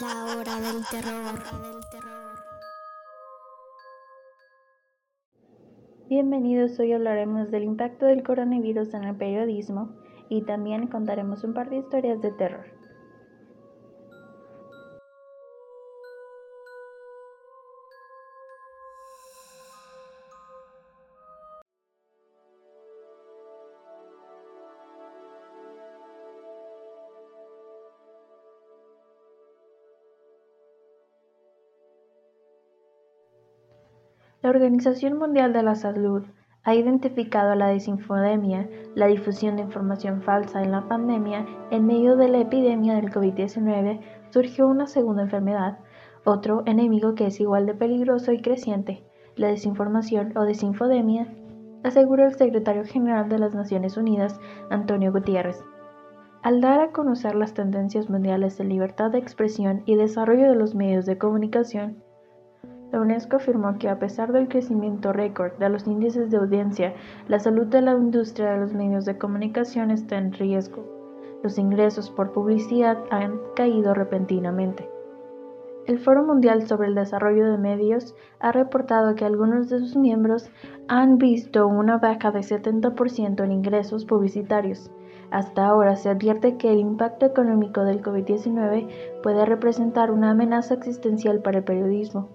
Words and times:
La 0.00 0.24
hora 0.24 0.60
del 0.60 0.84
terror. 0.90 1.38
Bienvenidos, 6.08 6.80
hoy 6.80 6.92
hablaremos 6.92 7.52
del 7.52 7.62
impacto 7.62 8.06
del 8.06 8.24
coronavirus 8.24 8.92
en 8.94 9.04
el 9.04 9.16
periodismo 9.16 9.94
y 10.28 10.42
también 10.42 10.88
contaremos 10.88 11.44
un 11.44 11.54
par 11.54 11.70
de 11.70 11.76
historias 11.76 12.20
de 12.20 12.32
terror. 12.32 12.83
La 34.44 34.50
Organización 34.50 35.16
Mundial 35.16 35.54
de 35.54 35.62
la 35.62 35.74
Salud 35.74 36.22
ha 36.64 36.74
identificado 36.74 37.54
la 37.54 37.68
desinfodemia, 37.68 38.68
la 38.94 39.06
difusión 39.06 39.56
de 39.56 39.62
información 39.62 40.20
falsa 40.20 40.62
en 40.62 40.70
la 40.70 40.86
pandemia. 40.86 41.46
En 41.70 41.86
medio 41.86 42.14
de 42.16 42.28
la 42.28 42.40
epidemia 42.40 42.94
del 42.94 43.10
COVID-19 43.10 44.00
surgió 44.28 44.66
una 44.66 44.86
segunda 44.86 45.22
enfermedad, 45.22 45.78
otro 46.26 46.62
enemigo 46.66 47.14
que 47.14 47.28
es 47.28 47.40
igual 47.40 47.64
de 47.64 47.72
peligroso 47.72 48.32
y 48.32 48.42
creciente, 48.42 49.02
la 49.34 49.48
desinformación 49.48 50.36
o 50.36 50.42
desinfodemia, 50.42 51.26
aseguró 51.82 52.26
el 52.26 52.34
secretario 52.34 52.84
general 52.84 53.30
de 53.30 53.38
las 53.38 53.54
Naciones 53.54 53.96
Unidas, 53.96 54.38
Antonio 54.68 55.10
Gutiérrez. 55.10 55.64
Al 56.42 56.60
dar 56.60 56.80
a 56.80 56.92
conocer 56.92 57.34
las 57.34 57.54
tendencias 57.54 58.10
mundiales 58.10 58.58
de 58.58 58.64
libertad 58.64 59.10
de 59.10 59.20
expresión 59.20 59.82
y 59.86 59.94
desarrollo 59.94 60.50
de 60.50 60.56
los 60.56 60.74
medios 60.74 61.06
de 61.06 61.16
comunicación, 61.16 62.03
la 62.92 63.00
UNESCO 63.00 63.36
afirmó 63.36 63.76
que 63.78 63.88
a 63.88 63.98
pesar 63.98 64.32
del 64.32 64.48
crecimiento 64.48 65.12
récord 65.12 65.52
de 65.58 65.68
los 65.68 65.86
índices 65.86 66.30
de 66.30 66.36
audiencia, 66.36 66.94
la 67.26 67.40
salud 67.40 67.66
de 67.66 67.82
la 67.82 67.92
industria 67.92 68.52
de 68.52 68.58
los 68.60 68.72
medios 68.72 69.04
de 69.04 69.18
comunicación 69.18 69.90
está 69.90 70.16
en 70.16 70.32
riesgo. 70.32 70.84
Los 71.42 71.58
ingresos 71.58 72.10
por 72.10 72.32
publicidad 72.32 72.98
han 73.10 73.40
caído 73.56 73.94
repentinamente. 73.94 74.88
El 75.86 75.98
Foro 75.98 76.24
Mundial 76.24 76.66
sobre 76.66 76.88
el 76.88 76.94
Desarrollo 76.94 77.50
de 77.50 77.58
Medios 77.58 78.14
ha 78.38 78.52
reportado 78.52 79.14
que 79.14 79.24
algunos 79.24 79.68
de 79.68 79.80
sus 79.80 79.96
miembros 79.96 80.50
han 80.88 81.18
visto 81.18 81.66
una 81.66 81.98
baja 81.98 82.30
de 82.30 82.40
70% 82.40 83.44
en 83.44 83.52
ingresos 83.52 84.06
publicitarios. 84.06 84.90
Hasta 85.30 85.66
ahora 85.66 85.96
se 85.96 86.08
advierte 86.08 86.56
que 86.56 86.72
el 86.72 86.78
impacto 86.78 87.26
económico 87.26 87.84
del 87.84 88.02
COVID-19 88.02 89.20
puede 89.22 89.44
representar 89.44 90.10
una 90.10 90.30
amenaza 90.30 90.74
existencial 90.74 91.42
para 91.42 91.58
el 91.58 91.64
periodismo 91.64 92.33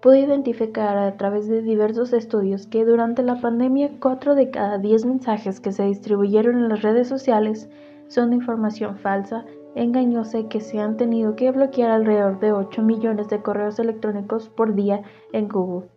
pudo 0.00 0.14
identificar 0.14 0.96
a 0.96 1.16
través 1.16 1.46
de 1.46 1.62
diversos 1.62 2.12
estudios 2.12 2.66
que 2.66 2.84
durante 2.84 3.22
la 3.22 3.40
pandemia 3.40 3.90
4 4.00 4.34
de 4.34 4.50
cada 4.50 4.78
10 4.78 5.04
mensajes 5.04 5.60
que 5.60 5.72
se 5.72 5.84
distribuyeron 5.84 6.56
en 6.56 6.68
las 6.68 6.82
redes 6.82 7.08
sociales 7.08 7.68
son 8.08 8.30
de 8.30 8.36
información 8.36 8.96
falsa, 8.96 9.44
engañosa 9.74 10.38
y 10.38 10.44
que 10.44 10.60
se 10.60 10.80
han 10.80 10.96
tenido 10.96 11.36
que 11.36 11.50
bloquear 11.50 11.90
alrededor 11.90 12.40
de 12.40 12.52
8 12.52 12.82
millones 12.82 13.28
de 13.28 13.42
correos 13.42 13.78
electrónicos 13.78 14.48
por 14.48 14.74
día 14.74 15.02
en 15.32 15.48
Google. 15.48 15.88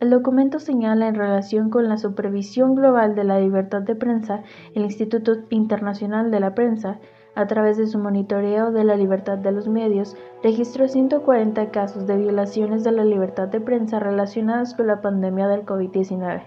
El 0.00 0.10
documento 0.10 0.58
señala 0.58 1.08
en 1.08 1.16
relación 1.16 1.70
con 1.70 1.88
la 1.88 1.98
supervisión 1.98 2.76
global 2.76 3.14
de 3.14 3.24
la 3.24 3.40
libertad 3.40 3.82
de 3.82 3.96
prensa, 3.96 4.42
el 4.74 4.84
Instituto 4.84 5.32
Internacional 5.50 6.30
de 6.30 6.40
la 6.40 6.54
Prensa 6.54 7.00
a 7.38 7.46
través 7.46 7.76
de 7.76 7.86
su 7.86 8.00
monitoreo 8.00 8.72
de 8.72 8.82
la 8.82 8.96
libertad 8.96 9.38
de 9.38 9.52
los 9.52 9.68
medios, 9.68 10.16
registró 10.42 10.88
140 10.88 11.70
casos 11.70 12.04
de 12.08 12.16
violaciones 12.16 12.82
de 12.82 12.90
la 12.90 13.04
libertad 13.04 13.46
de 13.46 13.60
prensa 13.60 14.00
relacionadas 14.00 14.74
con 14.74 14.88
la 14.88 15.00
pandemia 15.00 15.46
del 15.46 15.64
COVID-19, 15.64 16.42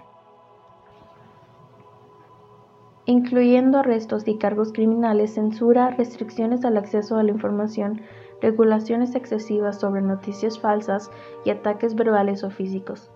incluyendo 3.06 3.78
arrestos 3.78 4.28
y 4.28 4.38
cargos 4.38 4.74
criminales, 4.74 5.36
censura, 5.36 5.92
restricciones 5.92 6.66
al 6.66 6.76
acceso 6.76 7.16
a 7.16 7.24
la 7.24 7.32
información, 7.32 8.02
regulaciones 8.42 9.16
excesivas 9.16 9.80
sobre 9.80 10.02
noticias 10.02 10.60
falsas 10.60 11.10
y 11.46 11.52
ataques 11.52 11.96
verbales 11.96 12.44
o 12.44 12.50
físicos. 12.50 13.10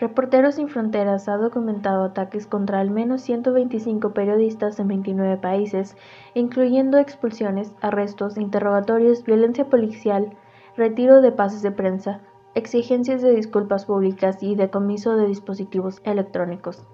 Reporteros 0.00 0.54
Sin 0.54 0.68
Fronteras 0.68 1.28
ha 1.28 1.38
documentado 1.38 2.04
ataques 2.04 2.46
contra 2.46 2.78
al 2.78 2.88
menos 2.88 3.20
125 3.22 4.14
periodistas 4.14 4.78
en 4.78 4.86
29 4.86 5.38
países, 5.38 5.96
incluyendo 6.34 6.98
expulsiones, 6.98 7.74
arrestos, 7.80 8.36
interrogatorios, 8.36 9.24
violencia 9.24 9.68
policial, 9.68 10.36
retiro 10.76 11.20
de 11.20 11.32
pases 11.32 11.62
de 11.62 11.72
prensa, 11.72 12.20
exigencias 12.54 13.22
de 13.22 13.34
disculpas 13.34 13.86
públicas 13.86 14.40
y 14.40 14.54
decomiso 14.54 15.16
de 15.16 15.26
dispositivos 15.26 16.00
electrónicos. 16.04 16.86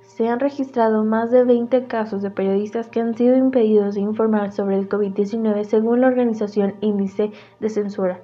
Se 0.00 0.28
han 0.28 0.40
registrado 0.40 1.04
más 1.04 1.30
de 1.30 1.44
20 1.44 1.86
casos 1.86 2.22
de 2.22 2.30
periodistas 2.30 2.88
que 2.88 3.00
han 3.00 3.14
sido 3.14 3.36
impedidos 3.36 3.94
de 3.94 4.00
informar 4.00 4.52
sobre 4.52 4.78
el 4.78 4.88
COVID-19 4.88 5.64
según 5.64 6.00
la 6.00 6.06
organización 6.06 6.76
Índice 6.80 7.30
de 7.60 7.68
Censura. 7.68 8.22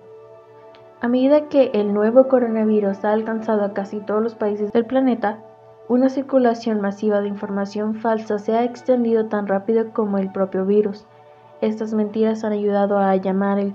A 1.01 1.07
medida 1.07 1.49
que 1.49 1.71
el 1.75 1.95
nuevo 1.95 2.27
coronavirus 2.27 3.05
ha 3.05 3.13
alcanzado 3.13 3.65
a 3.65 3.73
casi 3.73 4.01
todos 4.01 4.21
los 4.21 4.35
países 4.35 4.73
del 4.73 4.85
planeta, 4.85 5.39
una 5.89 6.09
circulación 6.09 6.81
masiva 6.81 7.21
de 7.21 7.29
información 7.29 7.95
falsa 7.95 8.41
se 8.41 8.57
ha 8.57 8.65
extendido 8.65 9.27
tan 9.27 9.47
rápido 9.47 9.93
como 9.93 10.19
el 10.19 10.33
propio 10.33 10.67
virus. 10.67 11.07
Estas 11.61 11.95
mentiras 11.95 12.43
han 12.43 12.53
ayudado 12.53 12.99
a 12.99 13.15
llamar 13.15 13.61
el 13.61 13.73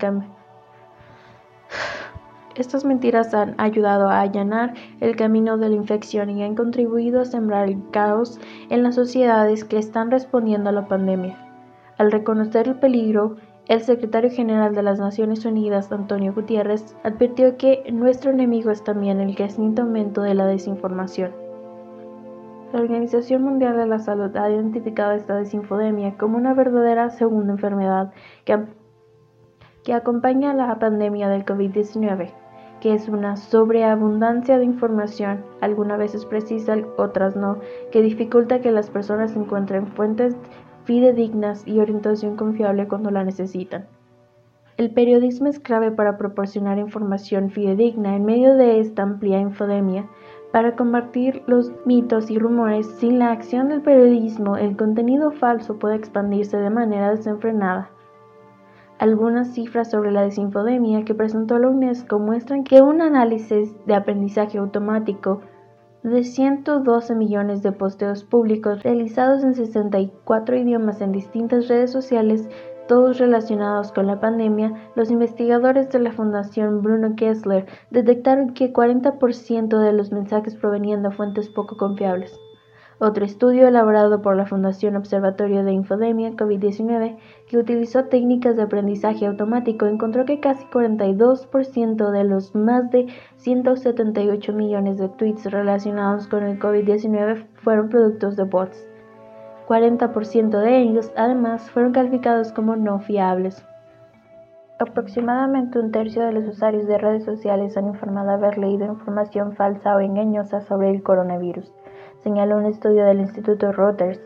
Estas 2.56 2.84
mentiras 2.84 3.32
han 3.32 3.54
ayudado 3.56 4.10
a 4.10 4.20
allanar 4.20 4.74
el 5.00 5.16
camino 5.16 5.56
de 5.56 5.70
la 5.70 5.76
infección 5.76 6.28
y 6.28 6.44
han 6.44 6.54
contribuido 6.54 7.22
a 7.22 7.24
sembrar 7.24 7.68
el 7.68 7.90
caos 7.90 8.38
en 8.68 8.82
las 8.82 8.96
sociedades 8.96 9.64
que 9.64 9.78
están 9.78 10.10
respondiendo 10.10 10.68
a 10.68 10.74
la 10.74 10.88
pandemia. 10.88 11.38
Al 11.96 12.12
reconocer 12.12 12.68
el 12.68 12.74
peligro, 12.78 13.36
el 13.66 13.80
secretario 13.80 14.30
general 14.30 14.74
de 14.74 14.82
las 14.82 14.98
Naciones 14.98 15.44
Unidas, 15.46 15.90
Antonio 15.90 16.34
Gutiérrez, 16.34 16.94
advirtió 17.02 17.56
que 17.56 17.90
nuestro 17.90 18.30
enemigo 18.30 18.70
es 18.70 18.84
también 18.84 19.20
el 19.20 19.34
creciente 19.34 19.80
aumento 19.80 20.20
de 20.20 20.34
la 20.34 20.46
desinformación. 20.46 21.32
La 22.74 22.80
Organización 22.80 23.42
Mundial 23.42 23.76
de 23.76 23.86
la 23.86 24.00
Salud 24.00 24.36
ha 24.36 24.50
identificado 24.50 25.12
esta 25.12 25.36
desinfodemia 25.36 26.16
como 26.18 26.36
una 26.36 26.52
verdadera 26.52 27.08
segunda 27.08 27.52
enfermedad 27.52 28.12
que, 28.44 28.64
que 29.82 29.94
acompaña 29.94 30.50
a 30.50 30.54
la 30.54 30.78
pandemia 30.78 31.28
del 31.28 31.46
COVID-19, 31.46 32.32
que 32.80 32.92
es 32.92 33.08
una 33.08 33.36
sobreabundancia 33.36 34.58
de 34.58 34.64
información, 34.66 35.42
algunas 35.62 35.98
veces 35.98 36.26
precisa, 36.26 36.76
otras 36.98 37.34
no, 37.34 37.60
que 37.90 38.02
dificulta 38.02 38.60
que 38.60 38.72
las 38.72 38.90
personas 38.90 39.34
encuentren 39.34 39.86
fuentes 39.86 40.36
fidedignas 40.84 41.66
y 41.66 41.80
orientación 41.80 42.36
confiable 42.36 42.88
cuando 42.88 43.10
la 43.10 43.24
necesitan. 43.24 43.86
El 44.76 44.90
periodismo 44.90 45.46
es 45.48 45.60
clave 45.60 45.92
para 45.92 46.18
proporcionar 46.18 46.78
información 46.78 47.50
fidedigna 47.50 48.16
en 48.16 48.24
medio 48.24 48.54
de 48.56 48.80
esta 48.80 49.02
amplia 49.02 49.38
infodemia. 49.38 50.08
Para 50.50 50.74
combatir 50.74 51.42
los 51.46 51.72
mitos 51.84 52.30
y 52.30 52.38
rumores, 52.38 52.86
sin 52.98 53.18
la 53.18 53.30
acción 53.30 53.68
del 53.68 53.82
periodismo, 53.82 54.56
el 54.56 54.76
contenido 54.76 55.30
falso 55.30 55.78
puede 55.78 55.96
expandirse 55.96 56.56
de 56.56 56.70
manera 56.70 57.10
desenfrenada. 57.10 57.90
Algunas 58.98 59.54
cifras 59.54 59.90
sobre 59.90 60.10
la 60.10 60.22
desinfodemia 60.22 61.04
que 61.04 61.14
presentó 61.14 61.58
la 61.58 61.68
UNESCO 61.68 62.18
muestran 62.18 62.64
que 62.64 62.80
un 62.80 63.00
análisis 63.00 63.74
de 63.86 63.94
aprendizaje 63.94 64.58
automático 64.58 65.40
de 66.04 66.22
112 66.22 67.14
millones 67.14 67.62
de 67.62 67.72
posteos 67.72 68.24
públicos 68.24 68.82
realizados 68.82 69.42
en 69.42 69.54
64 69.54 70.56
idiomas 70.56 71.00
en 71.00 71.12
distintas 71.12 71.66
redes 71.66 71.90
sociales, 71.90 72.46
todos 72.86 73.16
relacionados 73.18 73.90
con 73.90 74.06
la 74.06 74.20
pandemia, 74.20 74.90
los 74.96 75.10
investigadores 75.10 75.88
de 75.88 76.00
la 76.00 76.12
Fundación 76.12 76.82
Bruno 76.82 77.16
Kessler 77.16 77.66
detectaron 77.90 78.52
que 78.52 78.70
40% 78.70 79.78
de 79.78 79.92
los 79.94 80.12
mensajes 80.12 80.54
provenían 80.54 81.02
de 81.02 81.10
fuentes 81.10 81.48
poco 81.48 81.78
confiables. 81.78 82.38
Otro 83.06 83.26
estudio 83.26 83.68
elaborado 83.68 84.22
por 84.22 84.34
la 84.34 84.46
Fundación 84.46 84.96
Observatorio 84.96 85.62
de 85.62 85.74
Infodemia 85.74 86.30
COVID-19, 86.30 87.18
que 87.46 87.58
utilizó 87.58 88.04
técnicas 88.06 88.56
de 88.56 88.62
aprendizaje 88.62 89.26
automático, 89.26 89.84
encontró 89.84 90.24
que 90.24 90.40
casi 90.40 90.64
42% 90.68 92.10
de 92.10 92.24
los 92.24 92.54
más 92.54 92.90
de 92.90 93.08
178 93.36 94.54
millones 94.54 94.96
de 94.96 95.10
tweets 95.10 95.44
relacionados 95.52 96.28
con 96.28 96.44
el 96.44 96.58
COVID-19 96.58 97.44
fueron 97.56 97.90
productos 97.90 98.36
de 98.36 98.44
bots. 98.44 98.88
40% 99.68 100.58
de 100.58 100.78
ellos, 100.78 101.12
además, 101.14 101.70
fueron 101.70 101.92
calificados 101.92 102.52
como 102.52 102.74
no 102.74 103.00
fiables. 103.00 103.66
Aproximadamente 104.78 105.78
un 105.78 105.92
tercio 105.92 106.24
de 106.24 106.32
los 106.32 106.48
usuarios 106.48 106.86
de 106.86 106.96
redes 106.96 107.26
sociales 107.26 107.76
han 107.76 107.86
informado 107.86 108.30
haber 108.30 108.56
leído 108.56 108.86
información 108.86 109.52
falsa 109.52 109.94
o 109.94 110.00
engañosa 110.00 110.62
sobre 110.62 110.88
el 110.88 111.02
coronavirus 111.02 111.70
señaló 112.24 112.56
un 112.56 112.64
estudio 112.64 113.04
del 113.04 113.20
Instituto 113.20 113.70
Reuters 113.70 114.20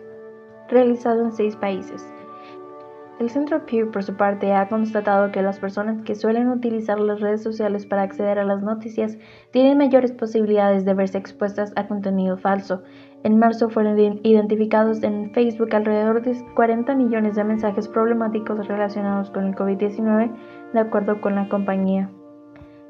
realizado 0.69 1.25
en 1.25 1.33
seis 1.33 1.57
países. 1.57 2.07
El 3.19 3.29
Centro 3.31 3.67
Pew, 3.67 3.91
por 3.91 4.05
su 4.05 4.17
parte, 4.17 4.53
ha 4.53 4.69
constatado 4.69 5.33
que 5.33 5.43
las 5.43 5.59
personas 5.59 6.01
que 6.03 6.15
suelen 6.15 6.49
utilizar 6.51 7.01
las 7.01 7.21
redes 7.21 7.43
sociales 7.43 7.85
para 7.85 8.03
acceder 8.03 8.39
a 8.39 8.45
las 8.45 8.63
noticias 8.63 9.19
tienen 9.51 9.77
mayores 9.77 10.13
posibilidades 10.13 10.85
de 10.85 10.95
verse 10.95 11.19
expuestas 11.19 11.73
a 11.75 11.89
contenido 11.89 12.37
falso. 12.37 12.85
En 13.25 13.41
marzo 13.41 13.71
fueron 13.71 13.99
identificados 13.99 15.03
en 15.03 15.33
Facebook 15.33 15.75
alrededor 15.75 16.23
de 16.23 16.37
40 16.55 16.95
millones 16.95 17.35
de 17.35 17.43
mensajes 17.43 17.89
problemáticos 17.89 18.69
relacionados 18.69 19.33
con 19.33 19.49
el 19.49 19.57
COVID-19, 19.57 20.33
de 20.73 20.79
acuerdo 20.79 21.21
con 21.21 21.35
la 21.35 21.49
compañía. 21.49 22.09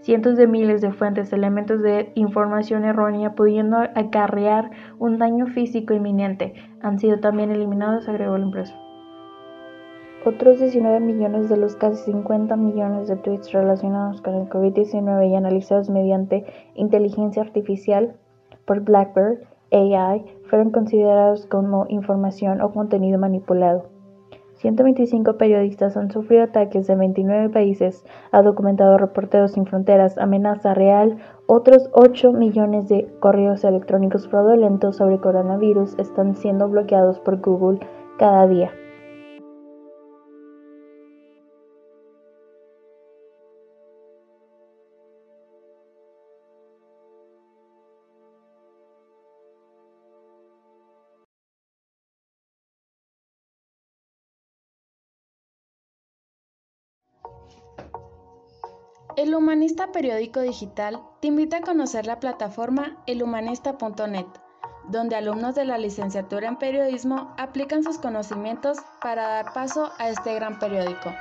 Cientos 0.00 0.36
de 0.36 0.46
miles 0.46 0.80
de 0.80 0.92
fuentes, 0.92 1.32
elementos 1.32 1.82
de 1.82 2.12
información 2.14 2.84
errónea, 2.84 3.34
pudiendo 3.34 3.78
acarrear 3.78 4.70
un 4.98 5.18
daño 5.18 5.46
físico 5.46 5.92
inminente, 5.92 6.54
han 6.80 6.98
sido 6.98 7.20
también 7.20 7.50
eliminados, 7.50 8.08
agregó 8.08 8.38
la 8.38 8.44
empresa. 8.44 8.74
Otros 10.24 10.60
19 10.60 11.00
millones 11.00 11.48
de 11.48 11.56
los 11.56 11.76
casi 11.76 12.12
50 12.12 12.54
millones 12.56 13.08
de 13.08 13.16
tweets 13.16 13.52
relacionados 13.52 14.20
con 14.20 14.34
el 14.34 14.48
COVID-19 14.48 15.30
y 15.30 15.34
analizados 15.34 15.90
mediante 15.90 16.44
inteligencia 16.74 17.42
artificial 17.42 18.16
por 18.66 18.80
Blackbird 18.80 19.38
AI 19.72 20.24
fueron 20.48 20.70
considerados 20.70 21.46
como 21.46 21.86
información 21.88 22.60
o 22.60 22.72
contenido 22.72 23.18
manipulado. 23.18 23.97
125 24.58 25.36
periodistas 25.38 25.96
han 25.96 26.10
sufrido 26.10 26.44
ataques 26.44 26.88
en 26.88 26.98
29 26.98 27.48
países, 27.50 28.04
ha 28.32 28.42
documentado 28.42 28.98
Reporteros 28.98 29.52
Sin 29.52 29.66
Fronteras, 29.66 30.18
amenaza 30.18 30.74
real. 30.74 31.18
Otros 31.46 31.88
8 31.92 32.32
millones 32.32 32.88
de 32.88 33.08
correos 33.20 33.64
electrónicos 33.64 34.28
fraudulentos 34.28 34.96
sobre 34.96 35.20
coronavirus 35.20 35.96
están 35.98 36.34
siendo 36.34 36.68
bloqueados 36.68 37.20
por 37.20 37.40
Google 37.40 37.80
cada 38.18 38.46
día. 38.48 38.72
El 59.28 59.34
Humanista 59.34 59.92
Periódico 59.92 60.40
Digital 60.40 61.02
te 61.20 61.28
invita 61.28 61.58
a 61.58 61.60
conocer 61.60 62.06
la 62.06 62.18
plataforma 62.18 62.96
elhumanista.net, 63.06 64.24
donde 64.88 65.16
alumnos 65.16 65.54
de 65.54 65.66
la 65.66 65.76
licenciatura 65.76 66.48
en 66.48 66.56
periodismo 66.56 67.34
aplican 67.36 67.84
sus 67.84 67.98
conocimientos 67.98 68.78
para 69.02 69.28
dar 69.28 69.52
paso 69.52 69.92
a 69.98 70.08
este 70.08 70.34
gran 70.34 70.58
periódico. 70.58 71.12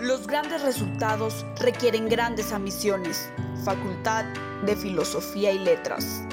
Los 0.00 0.26
grandes 0.26 0.62
resultados 0.62 1.46
requieren 1.60 2.08
grandes 2.08 2.52
ambiciones. 2.52 3.30
Facultad 3.64 4.24
de 4.66 4.74
Filosofía 4.74 5.52
y 5.52 5.60
Letras. 5.60 6.24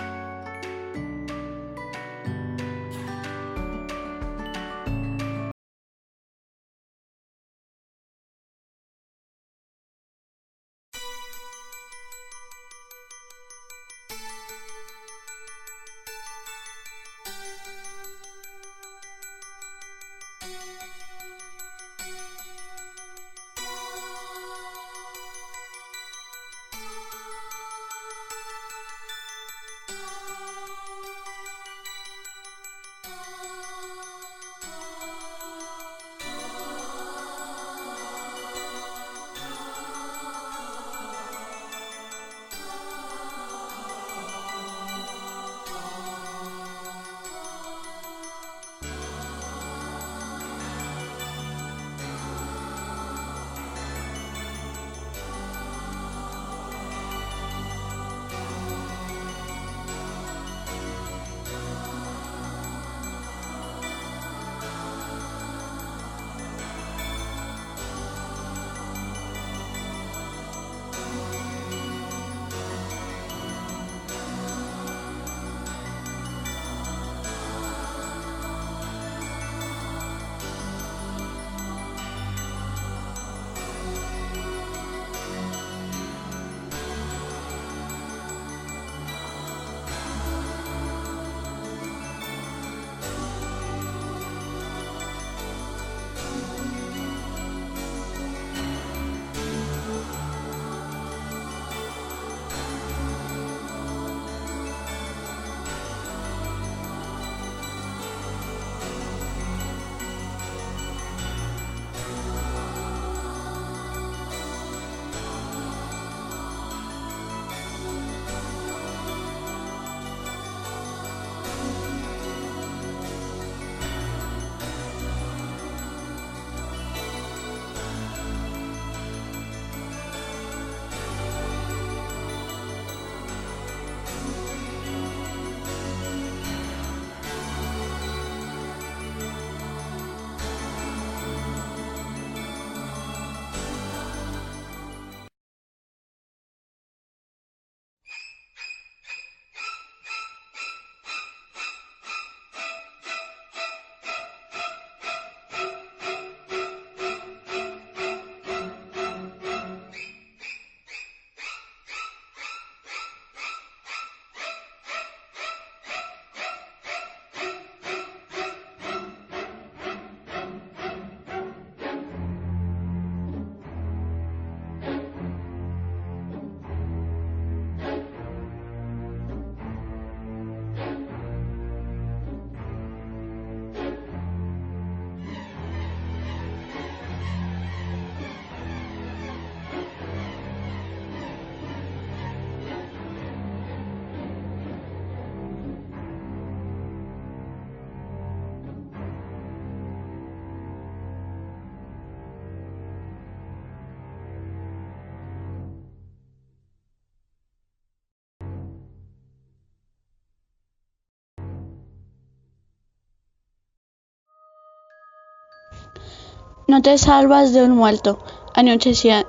No 216.71 216.81
te 216.81 216.97
salvas 216.97 217.51
de 217.51 217.63
un 217.63 217.71
muerto. 217.71 218.18
Anochecía. 218.54 219.28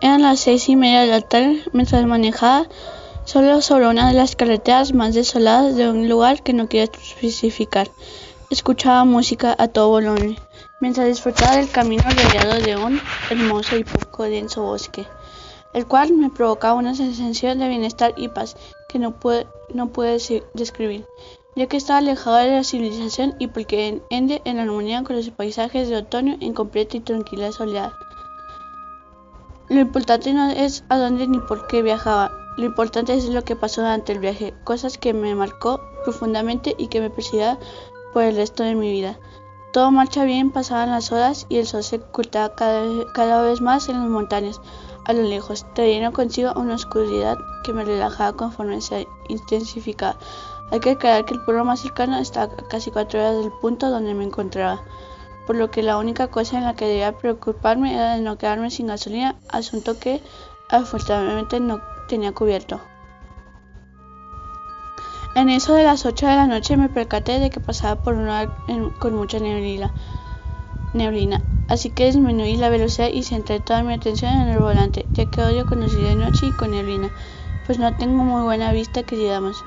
Eran 0.00 0.22
las 0.22 0.38
seis 0.38 0.68
y 0.68 0.76
media 0.76 1.00
de 1.00 1.08
la 1.08 1.22
tarde 1.22 1.64
mientras 1.72 2.06
manejaba 2.06 2.68
solo 3.24 3.60
sobre 3.62 3.88
una 3.88 4.06
de 4.06 4.14
las 4.14 4.36
carreteras 4.36 4.94
más 4.94 5.12
desoladas 5.12 5.74
de 5.74 5.90
un 5.90 6.08
lugar 6.08 6.44
que 6.44 6.52
no 6.52 6.68
quiero 6.68 6.92
especificar. 6.92 7.90
Escuchaba 8.48 9.04
música 9.04 9.56
a 9.58 9.66
todo 9.66 9.88
volumen 9.88 10.36
mientras 10.78 11.08
disfrutaba 11.08 11.56
del 11.56 11.68
camino 11.68 12.04
rodeado 12.04 12.62
de 12.62 12.76
un 12.76 13.00
hermoso 13.28 13.76
y 13.76 13.82
poco 13.82 14.22
denso 14.22 14.62
bosque, 14.62 15.04
el 15.74 15.86
cual 15.86 16.14
me 16.14 16.30
provocaba 16.30 16.74
una 16.74 16.94
sensación 16.94 17.58
de 17.58 17.68
bienestar 17.68 18.14
y 18.16 18.28
paz 18.28 18.56
que 18.88 18.98
no 18.98 19.12
pude, 19.12 19.46
no 19.72 19.88
puede 19.88 20.18
describir, 20.54 21.06
ya 21.56 21.66
que 21.66 21.76
estaba 21.76 21.98
alejado 21.98 22.36
de 22.36 22.52
la 22.52 22.64
civilización 22.64 23.34
y 23.38 23.48
porque 23.48 24.00
ende 24.08 24.40
en 24.44 24.58
armonía 24.58 25.02
con 25.04 25.16
los 25.16 25.28
paisajes 25.30 25.88
de 25.88 25.96
otoño 25.96 26.36
en 26.40 26.54
completa 26.54 26.96
y 26.96 27.00
tranquila 27.00 27.52
soledad. 27.52 27.92
Lo 29.68 29.80
importante 29.80 30.32
no 30.32 30.50
es 30.50 30.84
a 30.88 30.98
dónde 30.98 31.26
ni 31.26 31.38
por 31.40 31.66
qué 31.66 31.82
viajaba, 31.82 32.30
lo 32.56 32.66
importante 32.66 33.14
es 33.14 33.28
lo 33.28 33.42
que 33.42 33.56
pasó 33.56 33.80
durante 33.80 34.12
el 34.12 34.20
viaje, 34.20 34.54
cosas 34.62 34.96
que 34.96 35.12
me 35.12 35.34
marcó 35.34 35.80
profundamente 36.04 36.76
y 36.78 36.86
que 36.86 37.00
me 37.00 37.10
perseguirá 37.10 37.58
por 38.12 38.22
el 38.22 38.36
resto 38.36 38.62
de 38.62 38.76
mi 38.76 38.92
vida. 38.92 39.18
Todo 39.72 39.90
marcha 39.90 40.24
bien, 40.24 40.52
pasaban 40.52 40.90
las 40.90 41.10
horas 41.10 41.46
y 41.48 41.56
el 41.56 41.66
sol 41.66 41.82
se 41.82 41.96
ocultaba 41.96 42.54
cada, 42.54 43.42
vez 43.42 43.60
más 43.60 43.88
en 43.88 43.98
las 43.98 44.08
montañas, 44.08 44.60
a 45.04 45.12
lo 45.12 45.22
lejos, 45.22 45.66
trayendo 45.74 46.12
consigo 46.12 46.52
una 46.56 46.74
oscuridad 46.74 47.38
que 47.62 47.72
me 47.72 47.84
relajaba 47.84 48.36
conforme 48.36 48.80
se 48.80 49.06
intensificaba. 49.28 50.16
Hay 50.70 50.80
que 50.80 50.90
aclarar 50.92 51.24
que 51.24 51.34
el 51.34 51.44
pueblo 51.44 51.64
más 51.64 51.80
cercano 51.80 52.18
está 52.18 52.44
a 52.44 52.56
casi 52.68 52.90
cuatro 52.90 53.20
horas 53.20 53.36
del 53.36 53.52
punto 53.52 53.90
donde 53.90 54.14
me 54.14 54.24
encontraba, 54.24 54.82
por 55.46 55.56
lo 55.56 55.70
que 55.70 55.82
la 55.82 55.98
única 55.98 56.28
cosa 56.28 56.56
en 56.56 56.64
la 56.64 56.74
que 56.74 56.86
debía 56.86 57.18
preocuparme 57.18 57.94
era 57.94 58.14
de 58.14 58.22
no 58.22 58.38
quedarme 58.38 58.70
sin 58.70 58.86
gasolina, 58.86 59.36
asunto 59.50 59.98
que 59.98 60.22
afortunadamente 60.70 61.60
no 61.60 61.82
tenía 62.08 62.32
cubierto. 62.32 62.80
En 65.34 65.50
eso 65.50 65.74
de 65.74 65.82
las 65.82 66.06
8 66.06 66.26
de 66.26 66.36
la 66.36 66.46
noche 66.46 66.76
me 66.76 66.88
percaté 66.88 67.40
de 67.40 67.50
que 67.50 67.60
pasaba 67.60 67.96
por 67.96 68.14
un 68.14 68.26
lugar 68.26 68.56
con 69.00 69.14
mucha 69.14 69.40
neblina, 69.40 69.92
neblina, 70.94 71.42
así 71.68 71.90
que 71.90 72.06
disminuí 72.06 72.56
la 72.56 72.70
velocidad 72.70 73.08
y 73.12 73.22
centré 73.22 73.60
toda 73.60 73.82
mi 73.82 73.92
atención 73.92 74.32
en 74.32 74.48
el 74.48 74.60
volante, 74.60 75.06
ya 75.14 75.26
que 75.26 75.42
odio 75.42 75.66
conducir 75.66 76.04
de 76.04 76.14
noche 76.14 76.46
y 76.46 76.52
con 76.52 76.70
neblina, 76.70 77.10
pues 77.66 77.78
no 77.78 77.94
tengo 77.94 78.24
muy 78.24 78.42
buena 78.42 78.72
vista 78.72 79.02
que 79.02 79.16
digamos. 79.16 79.64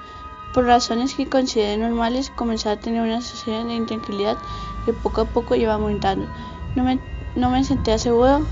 Por 0.53 0.65
razones 0.65 1.13
que 1.13 1.27
consideré 1.27 1.77
normales, 1.77 2.31
comencé 2.35 2.69
a 2.69 2.79
tener 2.79 3.01
una 3.01 3.21
sensación 3.21 3.67
de 3.67 3.75
intranquilidad 3.75 4.37
que 4.85 4.93
poco 4.93 5.21
a 5.21 5.25
poco 5.25 5.55
iba 5.55 5.73
aumentando. 5.73 6.27
No 6.75 6.83
me, 6.83 6.99
no 7.35 7.49
me 7.49 7.63
senté 7.63 7.99
seguro 7.99 8.47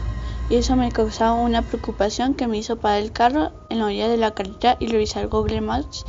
y 0.50 0.56
eso 0.58 0.76
me 0.76 0.92
causaba 0.92 1.34
una 1.34 1.64
preocupación 1.64 2.36
que 2.36 2.48
me 2.48 2.58
hizo 2.58 2.76
parar 2.76 3.02
el 3.02 3.12
carro 3.12 3.52
en 3.70 3.80
la 3.80 3.86
orilla 3.86 4.10
de 4.10 4.18
la 4.18 4.32
carretera 4.32 4.78
y 4.80 4.88
revisar 4.88 5.28
Google 5.28 5.62
Maps 5.62 6.06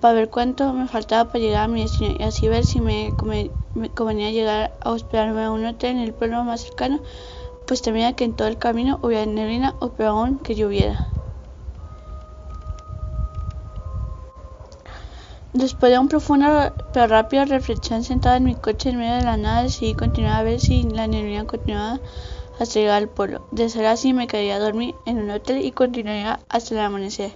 para 0.00 0.14
ver 0.14 0.30
cuánto 0.30 0.72
me 0.72 0.88
faltaba 0.88 1.30
para 1.30 1.40
llegar 1.40 1.64
a 1.64 1.68
mi 1.68 1.82
destino 1.82 2.14
y 2.18 2.22
así 2.22 2.48
ver 2.48 2.64
si 2.64 2.80
me, 2.80 3.14
convenía 3.94 4.30
llegar 4.30 4.72
a 4.80 4.90
hospedarme 4.90 5.44
a 5.44 5.50
un 5.50 5.64
hotel 5.66 5.96
en 5.96 6.02
el 6.02 6.14
pueblo 6.14 6.42
más 6.44 6.62
cercano, 6.62 7.00
pues 7.66 7.82
temía 7.82 8.14
que 8.14 8.24
en 8.24 8.34
todo 8.34 8.48
el 8.48 8.58
camino 8.58 8.98
hubiera 9.02 9.26
neblina 9.26 9.74
o 9.80 9.90
peor 9.90 10.10
aún 10.10 10.38
que 10.38 10.54
lloviera. 10.54 11.04
Después 15.52 15.90
de 15.90 15.98
un 15.98 16.08
profundo 16.08 16.72
pero 16.92 17.06
rápido 17.08 17.44
reflexión 17.44 18.04
sentada 18.04 18.36
en 18.36 18.44
mi 18.44 18.54
coche 18.54 18.90
en 18.90 18.98
medio 18.98 19.16
de 19.16 19.24
la 19.24 19.36
nada, 19.36 19.62
decidí 19.62 19.94
continuar 19.94 20.40
a 20.40 20.42
ver 20.44 20.60
si 20.60 20.84
la 20.84 21.06
neblina 21.06 21.46
continuaba 21.46 22.00
hasta 22.60 22.78
llegar 22.78 22.98
al 22.98 23.08
pueblo. 23.08 23.40
De 23.50 23.68
ser 23.68 23.86
así, 23.86 24.12
me 24.12 24.26
quedaría 24.26 24.56
a 24.56 24.60
dormir 24.60 24.94
en 25.06 25.18
un 25.18 25.30
hotel 25.30 25.64
y 25.64 25.72
continuaría 25.72 26.40
hasta 26.48 26.74
el 26.74 26.80
amanecer. 26.80 27.32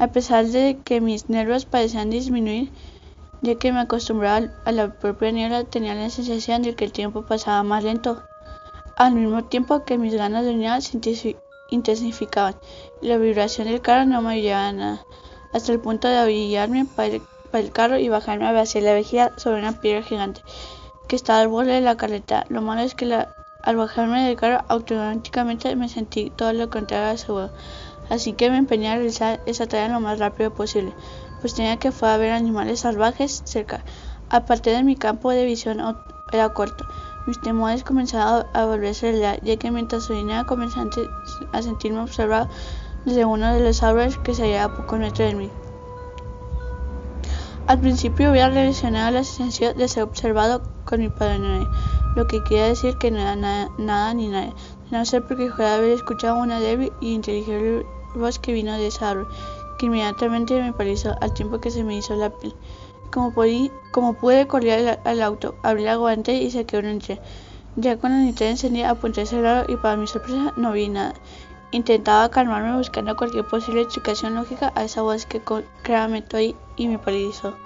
A 0.00 0.06
pesar 0.06 0.46
de 0.46 0.78
que 0.82 1.02
mis 1.02 1.28
nervios 1.28 1.66
parecían 1.66 2.08
disminuir, 2.08 2.72
ya 3.42 3.56
que 3.56 3.70
me 3.70 3.80
acostumbraba 3.80 4.48
a 4.64 4.72
la 4.72 4.94
propia 4.94 5.30
niebla, 5.30 5.64
tenía 5.64 5.94
la 5.94 6.08
sensación 6.08 6.62
de 6.62 6.74
que 6.74 6.86
el 6.86 6.92
tiempo 6.92 7.26
pasaba 7.26 7.62
más 7.64 7.84
lento, 7.84 8.22
al 8.96 9.12
mismo 9.12 9.44
tiempo 9.44 9.84
que 9.84 9.98
mis 9.98 10.14
ganas 10.14 10.46
de 10.46 10.54
unidad 10.54 10.80
se 10.80 11.36
intensificaban 11.68 12.56
y 13.02 13.08
la 13.08 13.18
vibración 13.18 13.68
del 13.68 13.82
carro 13.82 14.06
no 14.06 14.22
me 14.22 14.32
ayudaba 14.32 14.68
a 14.68 14.72
nada, 14.72 15.06
hasta 15.52 15.70
el 15.72 15.80
punto 15.80 16.08
de 16.08 16.16
avillarme 16.16 16.86
para 16.96 17.18
el, 17.58 17.70
carro 17.70 17.98
y 17.98 18.08
bajarme 18.08 18.48
hacia 18.58 18.80
la 18.80 18.94
vejiga 18.94 19.32
sobre 19.36 19.58
una 19.58 19.82
piedra 19.82 20.02
gigante 20.02 20.40
que 21.08 21.16
estaba 21.16 21.40
al 21.40 21.48
borde 21.48 21.72
de 21.72 21.82
la 21.82 21.98
carretera. 21.98 22.46
Lo 22.48 22.62
malo 22.62 22.80
es 22.80 22.94
que 22.94 23.04
al 23.62 23.76
bajarme 23.76 24.26
del 24.26 24.36
carro 24.36 24.64
automáticamente 24.68 25.76
me 25.76 25.90
sentí 25.90 26.30
todo 26.30 26.54
lo 26.54 26.70
contrario 26.70 27.10
a 27.10 27.16
seguro 27.18 27.50
así 28.10 28.34
que 28.34 28.50
me 28.50 28.58
empeñé 28.58 28.90
a 28.90 28.96
realizar 28.96 29.40
esa 29.46 29.66
tarea 29.66 29.88
lo 29.88 30.00
más 30.00 30.18
rápido 30.18 30.52
posible, 30.52 30.92
pues 31.40 31.54
tenía 31.54 31.78
que 31.78 31.92
fue 31.92 32.10
a 32.10 32.16
ver 32.18 32.32
animales 32.32 32.80
salvajes 32.80 33.42
cerca. 33.44 33.82
Aparte 34.28 34.70
de 34.70 34.82
mi 34.82 34.96
campo 34.96 35.30
de 35.30 35.44
visión 35.44 35.80
era 36.32 36.48
corto. 36.50 36.84
Mis 37.26 37.40
temores 37.40 37.84
comenzaron 37.84 38.46
a 38.52 38.64
volverse 38.64 39.10
realidad, 39.10 39.38
ya 39.42 39.56
que 39.56 39.70
mientras 39.70 40.04
subía 40.04 40.44
comencé 40.44 40.80
a 41.52 41.62
sentirme 41.62 42.00
observado 42.00 42.48
desde 43.04 43.24
uno 43.24 43.54
de 43.54 43.60
los 43.60 43.82
árboles 43.82 44.18
que 44.18 44.34
se 44.34 44.42
hallaba 44.42 44.74
a 44.74 44.76
pocos 44.76 44.98
metros 44.98 45.30
de 45.30 45.34
mí. 45.34 45.50
Al 47.66 47.78
principio 47.78 48.30
había 48.30 48.48
relacionado 48.48 49.12
la 49.12 49.24
sensación 49.24 49.76
de 49.76 49.86
ser 49.86 50.02
observado 50.02 50.62
con 50.84 51.00
mi 51.00 51.08
padre, 51.08 51.68
lo 52.16 52.26
que 52.26 52.42
quiere 52.42 52.68
decir 52.68 52.96
que 52.98 53.10
no 53.10 53.20
era 53.20 53.36
nada, 53.36 54.14
ni 54.14 54.28
nadie, 54.28 54.52
no 54.90 55.04
sé 55.04 55.20
porque 55.20 55.50
juraba 55.50 55.74
haber 55.74 55.90
escuchado 55.90 56.36
una 56.36 56.58
débil 56.58 56.92
y 57.00 57.14
inteligible 57.14 57.86
voz 58.14 58.38
que 58.38 58.52
vino 58.52 58.72
de 58.72 58.86
esa 58.86 59.10
árbol, 59.10 59.28
que 59.78 59.86
inmediatamente 59.86 60.60
me 60.60 60.72
pareció 60.72 61.16
al 61.20 61.32
tiempo 61.32 61.60
que 61.60 61.70
se 61.70 61.84
me 61.84 61.96
hizo 61.96 62.14
la 62.14 62.30
piel. 62.30 62.54
Como, 63.10 63.32
pude, 63.32 64.46
corrí 64.46 64.70
al, 64.70 65.22
auto, 65.22 65.56
abrí 65.62 65.82
la 65.82 65.96
guante 65.96 66.34
y 66.34 66.50
saqué 66.50 66.78
un 66.78 66.86
entre. 66.86 67.20
Ya 67.76 67.96
con 67.96 68.12
la 68.12 68.18
linterna 68.18 68.52
encendida 68.52 68.90
apunté 68.90 69.22
ese 69.22 69.40
lado 69.40 69.64
y 69.68 69.76
para 69.76 69.96
mi 69.96 70.06
sorpresa 70.06 70.52
no 70.56 70.72
vi 70.72 70.88
nada. 70.88 71.14
Intentaba 71.72 72.30
calmarme 72.30 72.76
buscando 72.76 73.16
cualquier 73.16 73.46
posible 73.46 73.82
explicación 73.82 74.34
lógica 74.34 74.72
a 74.74 74.84
esa 74.84 75.02
voz 75.02 75.24
que 75.26 75.40
claramente 75.82 76.36
oí 76.36 76.56
y 76.76 76.88
me 76.88 76.98
paralizó. 76.98 77.56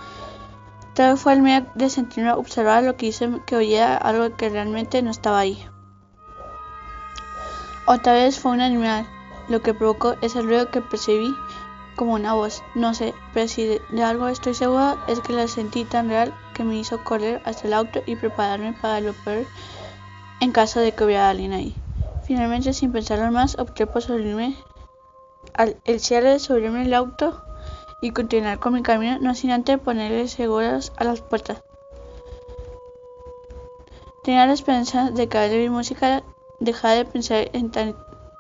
Tal 0.95 1.13
vez 1.13 1.21
fue 1.21 1.33
el 1.33 1.43
miedo 1.43 1.67
de 1.75 1.91
sentirme 1.91 2.33
observar 2.33 2.85
lo 2.85 2.97
que 2.97 3.07
hizo 3.07 3.45
que 3.45 3.57
oyera 3.57 3.97
algo 3.97 4.37
que 4.37 4.49
realmente 4.49 5.03
no 5.03 5.11
estaba 5.11 5.41
ahí. 5.41 5.67
Otra 7.87 8.13
vez 8.13 8.39
fue 8.39 8.53
un 8.53 8.61
animal, 8.61 9.07
lo 9.49 9.63
que 9.63 9.75
provocó 9.75 10.17
ese 10.21 10.43
ruido 10.43 10.71
que 10.71 10.81
percibí 10.81 11.35
como 11.97 12.15
una 12.15 12.35
voz. 12.35 12.63
No 12.75 12.95
sé, 12.95 13.15
pero 13.33 13.49
si 13.49 13.67
de, 13.67 14.03
algo 14.03 14.29
estoy 14.29 14.55
segura 14.55 15.05
es 15.07 15.21
que 15.21 15.33
la 15.33 15.49
sentí 15.49 15.85
tan 15.85 16.09
real 16.09 16.35
que 16.55 16.65
me 16.65 16.77
hizo 16.77 17.03
correr 17.05 17.41
hasta 17.45 17.67
el 17.67 17.75
auto 17.75 18.03
y 18.07 18.17
prepararme 18.17 18.73
para 18.73 19.01
lo 19.01 19.13
peor 19.13 19.47
en 20.41 20.53
caso 20.53 20.81
de 20.81 20.93
que 20.93 21.05
hubiera 21.05 21.31
alguien 21.31 21.53
ahí. 21.53 21.75
Finalmente, 22.25 22.73
sin 22.73 22.93
pensarlo 22.93 23.31
más, 23.31 23.59
opté 23.59 23.87
por 23.87 24.03
subirme 24.03 24.57
al 25.55 25.77
el 25.85 26.01
cierre, 26.01 26.39
subirme 26.39 26.83
el 26.83 26.95
auto 26.95 27.43
y 28.01 28.11
continuar 28.11 28.59
con 28.59 28.75
mi 28.75 28.83
camino, 28.83 29.19
no 29.21 29.35
sin 29.35 29.51
antes 29.51 29.79
ponerle 29.79 30.29
seguros 30.29 30.93
a 30.97 31.05
las 31.05 31.21
puertas. 31.21 31.63
Tenía 34.23 34.47
la 34.47 34.55
esperanza 34.55 35.11
de 35.11 35.29
que 35.29 35.39
al 35.39 35.51
mi 35.51 35.69
música 35.69 36.23
dejara 36.59 36.95
de 36.95 37.05
pensar 37.05 37.51
en 37.53 37.71
tan 37.71 37.95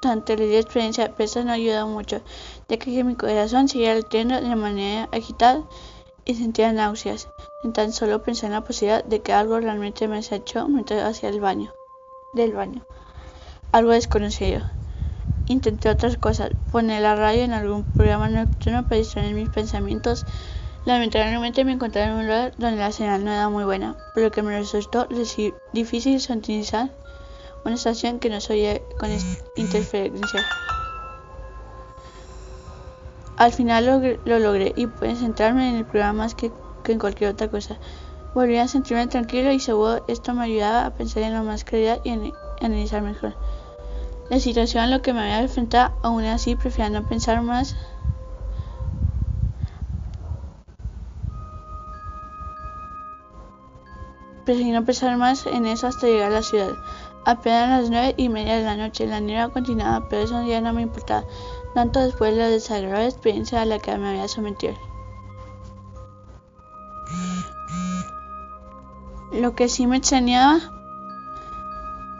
la 0.04 0.58
experiencia, 0.58 1.12
pero 1.16 1.24
eso 1.24 1.44
no 1.44 1.52
ayuda 1.52 1.86
mucho, 1.86 2.20
ya 2.68 2.76
que 2.76 3.04
mi 3.04 3.14
corazón 3.14 3.68
seguía 3.68 3.94
latiendo 3.94 4.40
de 4.40 4.56
manera 4.56 5.08
agitada 5.12 5.64
y 6.24 6.34
sentía 6.34 6.72
náuseas, 6.72 7.28
en 7.62 7.72
tan 7.72 7.92
solo 7.92 8.22
pensar 8.22 8.48
en 8.48 8.54
la 8.54 8.64
posibilidad 8.64 9.04
de 9.04 9.20
que 9.20 9.32
algo 9.32 9.58
realmente 9.60 10.08
me 10.08 10.18
echó 10.18 10.68
mientras 10.68 11.02
hacía 11.02 11.28
el 11.28 11.40
baño, 11.40 11.72
del 12.32 12.52
baño, 12.52 12.86
algo 13.72 13.92
desconocido. 13.92 14.62
Intenté 15.46 15.90
otras 15.90 16.16
cosas, 16.16 16.52
poner 16.72 17.02
la 17.02 17.16
radio 17.16 17.42
en 17.42 17.52
algún 17.52 17.84
programa 17.84 18.28
nocturno 18.28 18.84
para 18.84 18.96
distraer 18.96 19.34
mis 19.34 19.50
pensamientos. 19.50 20.24
Lamentablemente 20.86 21.64
me 21.64 21.72
encontré 21.72 22.04
en 22.04 22.12
un 22.12 22.26
lugar 22.26 22.54
donde 22.56 22.78
la 22.78 22.92
señal 22.92 23.24
no 23.24 23.32
era 23.32 23.48
muy 23.50 23.64
buena, 23.64 23.96
pero 24.14 24.30
que 24.30 24.42
me 24.42 24.58
resultó 24.58 25.06
difícil 25.72 26.20
sintonizar 26.20 26.90
una 27.64 27.74
estación 27.74 28.18
que 28.18 28.30
no 28.30 28.40
se 28.40 28.52
oye 28.52 28.82
con 28.98 29.10
interferencia. 29.56 30.44
Al 33.36 33.52
final 33.52 33.86
lo, 34.24 34.38
logré 34.38 34.72
y 34.76 34.86
pude 34.86 35.16
centrarme 35.16 35.68
en 35.68 35.76
el 35.76 35.84
programa 35.84 36.24
más 36.24 36.34
que, 36.34 36.52
en 36.86 36.98
cualquier 36.98 37.30
otra 37.30 37.48
cosa. 37.48 37.78
Volví 38.34 38.56
a 38.58 38.68
sentirme 38.68 39.06
tranquilo 39.06 39.50
y 39.52 39.60
seguro 39.60 40.04
esto 40.08 40.34
me 40.34 40.44
ayudaba 40.44 40.86
a 40.86 40.94
pensar 40.94 41.22
en 41.22 41.32
la 41.32 41.42
más 41.42 41.64
claridad 41.64 42.00
y 42.04 42.10
en, 42.10 42.32
analizar 42.60 43.02
mejor. 43.02 43.34
La 44.30 44.40
situación 44.40 44.84
a 44.84 44.86
lo 44.86 45.02
que 45.02 45.12
me 45.12 45.20
había 45.20 45.40
enfrentado, 45.40 45.94
aún 46.02 46.24
así 46.24 46.56
prefiero 46.56 46.90
no 46.90 47.06
pensar 47.06 47.42
más 47.42 47.76
prefiero 54.44 54.80
no 54.80 54.86
pensar 54.86 55.16
más 55.16 55.46
en 55.46 55.66
eso 55.66 55.86
hasta 55.86 56.06
llegar 56.06 56.30
a 56.30 56.34
la 56.34 56.42
ciudad. 56.42 56.72
Apenas 57.26 57.80
las 57.80 57.90
nueve 57.90 58.14
y 58.18 58.28
media 58.28 58.58
de 58.58 58.64
la 58.64 58.76
noche, 58.76 59.06
la 59.06 59.20
nieve 59.20 59.50
continuaba, 59.52 60.08
pero 60.08 60.22
eso 60.22 60.42
ya 60.46 60.60
no 60.60 60.74
me 60.74 60.82
importaba, 60.82 61.24
tanto 61.74 62.00
después 62.00 62.32
de 62.32 62.40
la 62.40 62.48
desagradable 62.48 63.06
experiencia 63.06 63.62
a 63.62 63.64
la 63.64 63.78
que 63.78 63.96
me 63.96 64.10
había 64.10 64.28
sometido. 64.28 64.74
Lo 69.32 69.54
que 69.54 69.68
sí 69.68 69.86
me 69.86 69.96
extrañaba 69.96 70.60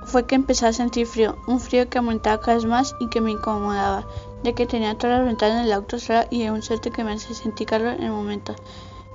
fue 0.05 0.27
que 0.27 0.35
empecé 0.35 0.67
a 0.67 0.73
sentir 0.73 1.07
frío, 1.07 1.37
un 1.47 1.61
frío 1.61 1.89
que 1.89 1.99
aumentaba 1.99 2.41
cada 2.41 2.57
vez 2.57 2.65
más 2.65 2.97
y 2.99 3.09
que 3.09 3.21
me 3.21 3.31
incomodaba, 3.31 4.07
ya 4.43 4.53
que 4.55 4.67
tenía 4.67 4.97
todas 4.97 5.19
las 5.19 5.27
ventanas 5.27 5.65
del 5.65 5.73
auto 5.73 5.99
cerradas 5.99 6.29
y 6.31 6.49
un 6.49 6.63
suerte 6.63 6.91
que 6.91 7.05
me 7.05 7.13
hacía 7.13 7.35
sentir 7.37 7.67
calor 7.67 7.95
en 7.95 8.05
el 8.05 8.11
momento. 8.11 8.55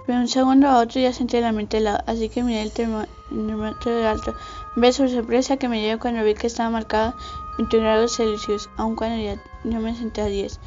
Pero 0.10 0.22
un 0.22 0.28
segundo 0.28 0.68
a 0.68 0.80
otro 0.80 1.00
ya 1.00 1.14
sentía 1.14 1.40
la 1.40 1.52
mente 1.52 1.78
helada, 1.78 2.04
así 2.08 2.30
que 2.30 2.42
miré 2.42 2.64
el 2.64 2.72
termómetro 2.72 3.96
de 3.96 4.08
alto. 4.08 4.34
Ve 4.76 4.92
su 4.92 5.08
sorpresa 5.08 5.58
que 5.58 5.70
me 5.70 5.86
dio 5.86 6.00
cuando 6.00 6.24
vi 6.24 6.34
que 6.34 6.48
estaba 6.48 6.72
marcada 6.72 7.16
21 7.60 7.86
grados 7.86 8.16
Celsius, 8.16 8.72
aun 8.78 8.96
cuando 8.96 9.24
ya 9.24 9.40
yo 9.64 9.80
me 9.80 9.96
senté 9.96 10.22
a 10.22 10.26
10. 10.26 10.60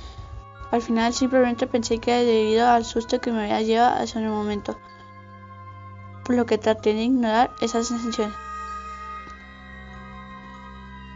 Al 0.70 0.80
final 0.80 1.12
simplemente 1.12 1.66
pensé 1.66 1.98
que 1.98 2.12
era 2.12 2.22
debido 2.22 2.68
al 2.68 2.84
susto 2.84 3.20
que 3.20 3.32
me 3.32 3.42
había 3.42 3.62
llevado 3.62 4.00
hace 4.00 4.20
un 4.20 4.28
momento, 4.28 4.78
por 6.24 6.36
lo 6.36 6.46
que 6.46 6.56
traté 6.56 6.94
de 6.94 7.02
ignorar 7.02 7.50
esa 7.60 7.82
sensación. 7.82 8.32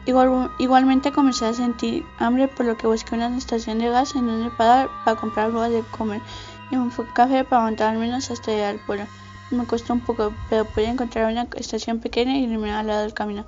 Igual, 0.04 0.50
igualmente 0.58 1.12
comencé 1.12 1.46
a 1.46 1.54
sentir 1.54 2.04
hambre, 2.18 2.48
por 2.48 2.66
lo 2.66 2.76
que 2.76 2.88
busqué 2.88 3.14
una 3.14 3.36
estación 3.36 3.78
de 3.78 3.88
gas 3.88 4.16
en 4.16 4.26
donde 4.26 4.50
parar 4.50 4.90
para 5.04 5.16
comprar 5.16 5.46
algo 5.46 5.62
de 5.62 5.84
comer 5.96 6.20
y 6.70 6.76
un 6.76 6.90
café 7.14 7.44
para 7.44 7.66
al 7.66 7.98
menos 7.98 8.30
hasta 8.30 8.52
llegar 8.52 8.74
al 8.74 8.84
pueblo. 8.84 9.04
Me 9.50 9.64
costó 9.64 9.92
un 9.92 10.00
poco, 10.00 10.32
pero 10.50 10.64
pude 10.64 10.86
encontrar 10.86 11.30
una 11.30 11.46
estación 11.56 12.00
pequeña 12.00 12.36
y 12.36 12.44
iluminada 12.44 12.80
al 12.80 12.86
lado 12.88 13.02
del 13.02 13.14
camino, 13.14 13.44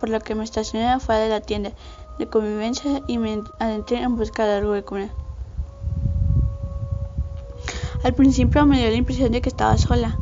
por 0.00 0.08
lo 0.08 0.20
que 0.20 0.34
me 0.34 0.44
estacioné 0.44 0.98
fuera 1.00 1.20
de 1.20 1.28
la 1.28 1.40
tienda 1.40 1.72
de 2.18 2.26
convivencia 2.26 3.02
y 3.06 3.18
me 3.18 3.42
adentré 3.58 3.98
en 3.98 4.16
busca 4.16 4.46
de 4.46 4.54
algo 4.54 4.72
de 4.72 4.84
comer. 4.84 5.10
Al 8.02 8.14
principio 8.14 8.64
me 8.66 8.78
dio 8.78 8.88
la 8.88 8.96
impresión 8.96 9.32
de 9.32 9.40
que 9.40 9.48
estaba 9.48 9.76
sola, 9.76 10.16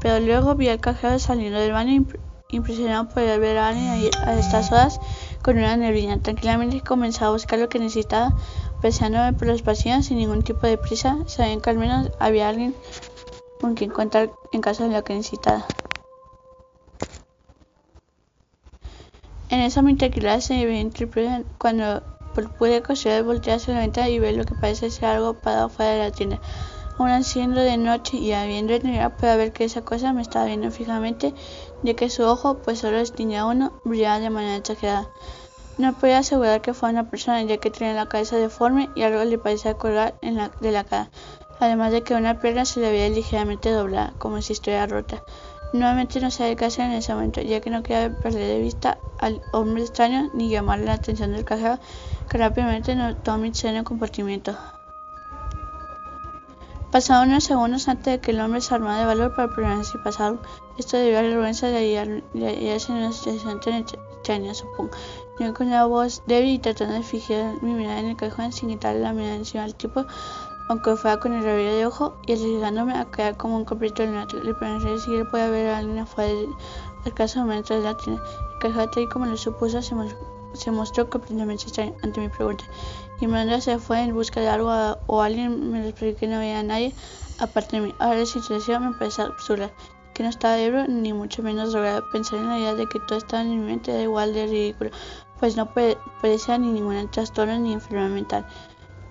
pero 0.00 0.20
luego 0.24 0.54
vi 0.54 0.68
al 0.68 0.80
cajero 0.80 1.18
saliendo 1.18 1.58
del 1.58 1.72
baño 1.72 2.04
impresionado 2.50 3.08
por 3.08 3.22
ver 3.22 3.58
a 3.58 3.68
alguien 3.68 4.10
a 4.24 4.38
estas 4.38 4.72
horas 4.72 5.00
con 5.42 5.56
una 5.56 5.76
neblina. 5.76 6.18
Tranquilamente 6.18 6.80
comencé 6.80 7.24
a 7.24 7.30
buscar 7.30 7.58
lo 7.58 7.68
que 7.68 7.78
necesitaba, 7.78 8.34
paseándome 8.80 9.32
por 9.32 9.48
los 9.48 9.62
pasillos 9.62 10.06
sin 10.06 10.18
ningún 10.18 10.42
tipo 10.42 10.66
de 10.66 10.78
prisa, 10.78 11.18
sabiendo 11.26 11.62
que 11.62 11.70
al 11.70 11.78
menos 11.78 12.10
había 12.18 12.48
alguien 12.48 12.74
con 13.60 13.74
quien 13.74 13.90
contar 13.90 14.30
en 14.52 14.60
caso 14.60 14.84
de 14.84 14.94
lo 14.94 15.04
que 15.04 15.14
necesitaba. 15.14 15.66
En 19.50 19.60
esa 19.60 19.82
mi 19.82 19.96
tranquilidad 19.96 20.40
se 20.40 20.66
ve 20.66 20.78
interrumpida 20.78 21.42
cuando 21.58 22.02
pude 22.58 22.82
coser 22.82 23.24
voltear 23.24 23.56
hacia 23.56 23.74
la 23.74 23.80
ventana 23.80 24.08
y 24.08 24.18
ver 24.18 24.36
lo 24.36 24.44
que 24.44 24.54
parece 24.54 24.90
ser 24.90 25.06
algo 25.06 25.34
parado 25.34 25.68
fuera 25.68 25.92
de 25.92 25.98
la 25.98 26.10
tienda 26.10 26.40
aún 26.98 27.24
siendo 27.24 27.60
de 27.60 27.76
noche 27.76 28.16
y 28.16 28.32
habiendo 28.32 28.78
tenido 28.78 29.10
puede 29.10 29.36
ver 29.36 29.52
que 29.52 29.64
esa 29.64 29.82
cosa 29.82 30.12
me 30.12 30.22
estaba 30.22 30.46
viendo 30.46 30.70
fijamente, 30.70 31.34
ya 31.82 31.94
que 31.94 32.10
su 32.10 32.24
ojo, 32.24 32.58
pues 32.58 32.80
solo 32.80 32.98
distinguía 32.98 33.46
uno, 33.46 33.72
brillaba 33.84 34.18
de 34.18 34.30
manera 34.30 34.56
exagerada. 34.56 35.08
No 35.78 35.92
podía 35.92 36.18
asegurar 36.18 36.60
que 36.60 36.74
fuera 36.74 36.92
una 37.00 37.08
persona, 37.08 37.40
ya 37.42 37.58
que 37.58 37.70
tenía 37.70 37.94
la 37.94 38.08
cabeza 38.08 38.36
deforme 38.36 38.90
y 38.96 39.02
algo 39.02 39.24
le 39.24 39.38
parecía 39.38 39.74
colgar 39.74 40.14
en 40.22 40.34
la, 40.34 40.50
de 40.60 40.72
la 40.72 40.82
cara, 40.82 41.08
además 41.60 41.92
de 41.92 42.02
que 42.02 42.14
una 42.14 42.40
pierna 42.40 42.64
se 42.64 42.80
le 42.80 42.90
veía 42.90 43.08
ligeramente 43.08 43.70
doblada, 43.70 44.12
como 44.18 44.42
si 44.42 44.54
estuviera 44.54 44.88
rota. 44.88 45.22
Nuevamente 45.72 46.20
no 46.20 46.32
sabía 46.32 46.56
qué 46.56 46.64
hacer 46.64 46.86
en 46.86 46.92
ese 46.92 47.14
momento, 47.14 47.40
ya 47.42 47.60
que 47.60 47.70
no 47.70 47.84
quería 47.84 48.10
perder 48.20 48.48
de 48.48 48.58
vista 48.58 48.98
al 49.20 49.40
hombre 49.52 49.82
extraño 49.82 50.30
ni 50.34 50.48
llamarle 50.48 50.86
la 50.86 50.94
atención 50.94 51.32
del 51.32 51.44
cajero, 51.44 51.78
que 52.28 52.38
rápidamente 52.38 52.96
notó 52.96 53.38
mi 53.38 53.48
extraño 53.48 53.84
comportamiento. 53.84 54.56
Pasaron 56.90 57.28
unos 57.28 57.44
segundos 57.44 57.86
antes 57.86 58.14
de 58.14 58.18
que 58.18 58.32
el 58.32 58.40
hombre 58.40 58.62
se 58.62 58.74
armara 58.74 58.98
de 58.98 59.06
valor 59.06 59.34
para 59.36 59.52
preguntar 59.54 59.84
si 59.84 59.98
pasaba 59.98 60.38
Esto 60.78 60.96
debió 60.96 61.18
a 61.18 61.22
la 61.22 61.28
vergüenza 61.28 61.68
de 61.68 62.22
hallarse 62.34 62.92
en 62.92 62.98
una 62.98 63.12
situación 63.12 63.60
extraña, 64.28 64.54
supongo. 64.54 64.90
Yo 65.38 65.54
con 65.54 65.68
una 65.68 65.86
voz 65.86 66.22
débil 66.26 66.54
y 66.54 66.58
tratando 66.58 66.94
de 66.94 67.02
fijar 67.02 67.62
mi 67.62 67.72
mirada 67.74 68.00
en 68.00 68.06
el 68.06 68.16
cajón 68.16 68.52
sin 68.52 68.68
quitarle 68.68 69.00
la 69.00 69.12
mirada 69.12 69.36
encima 69.36 69.64
al 69.64 69.74
tipo, 69.74 70.04
aunque 70.68 70.96
fuera 70.96 71.18
con 71.18 71.32
el 71.32 71.44
rabillo 71.44 71.74
de 71.74 71.86
ojo, 71.86 72.16
y 72.26 72.32
arriesgándome 72.32 72.94
a 72.94 73.06
quedar 73.06 73.36
como 73.36 73.56
un 73.56 73.64
completo 73.64 74.04
lunático. 74.04 74.42
Le 74.42 74.54
pregunté 74.54 74.98
si 74.98 75.14
él 75.14 75.26
podía 75.28 75.48
ver 75.48 75.68
a 75.68 75.78
alguien 75.78 75.98
afuera 75.98 76.32
del 77.04 77.14
caso 77.14 77.40
momento 77.40 77.74
de 77.74 77.80
la 77.80 77.96
tienda. 77.96 78.22
El 78.54 78.72
cajón, 78.72 78.90
tal 78.90 79.02
y 79.02 79.08
como 79.08 79.26
lo 79.26 79.36
supuso, 79.36 79.80
se, 79.80 79.94
se 80.52 80.70
mostró 80.70 81.08
completamente 81.08 81.64
extraño 81.64 81.94
ante 82.02 82.20
mi 82.20 82.28
pregunta 82.28 82.64
y 83.20 83.26
Miranda 83.26 83.60
se 83.60 83.78
fue 83.78 84.02
en 84.02 84.14
busca 84.14 84.40
de 84.40 84.48
algo 84.48 84.70
o 85.06 85.22
alguien 85.22 85.72
me 85.72 85.88
explicó 85.88 86.20
que 86.20 86.26
no 86.28 86.36
había 86.36 86.62
nadie 86.62 86.94
aparte 87.38 87.76
de 87.76 87.86
mí. 87.86 87.94
Ahora 87.98 88.20
la 88.20 88.26
situación 88.26 88.90
me 88.90 88.96
parece 88.96 89.22
absurda, 89.22 89.70
que 90.18 90.24
no 90.24 90.30
estaba 90.30 90.58
ebrio 90.58 90.88
ni 90.88 91.12
mucho 91.12 91.44
menos 91.44 91.72
drogado. 91.72 92.10
Pensar 92.10 92.40
en 92.40 92.48
la 92.48 92.58
idea 92.58 92.74
de 92.74 92.88
que 92.88 92.98
todo 92.98 93.16
estaba 93.16 93.44
en 93.44 93.50
mi 93.50 93.64
mente 93.64 93.92
era 93.92 94.02
igual 94.02 94.34
de 94.34 94.48
ridículo, 94.48 94.90
pues 95.38 95.56
no 95.56 95.72
parecía 96.20 96.58
ni 96.58 96.72
ningún 96.72 97.08
trastorno 97.08 97.56
ni 97.60 97.72
enfermedad 97.72 98.08
mental, 98.08 98.44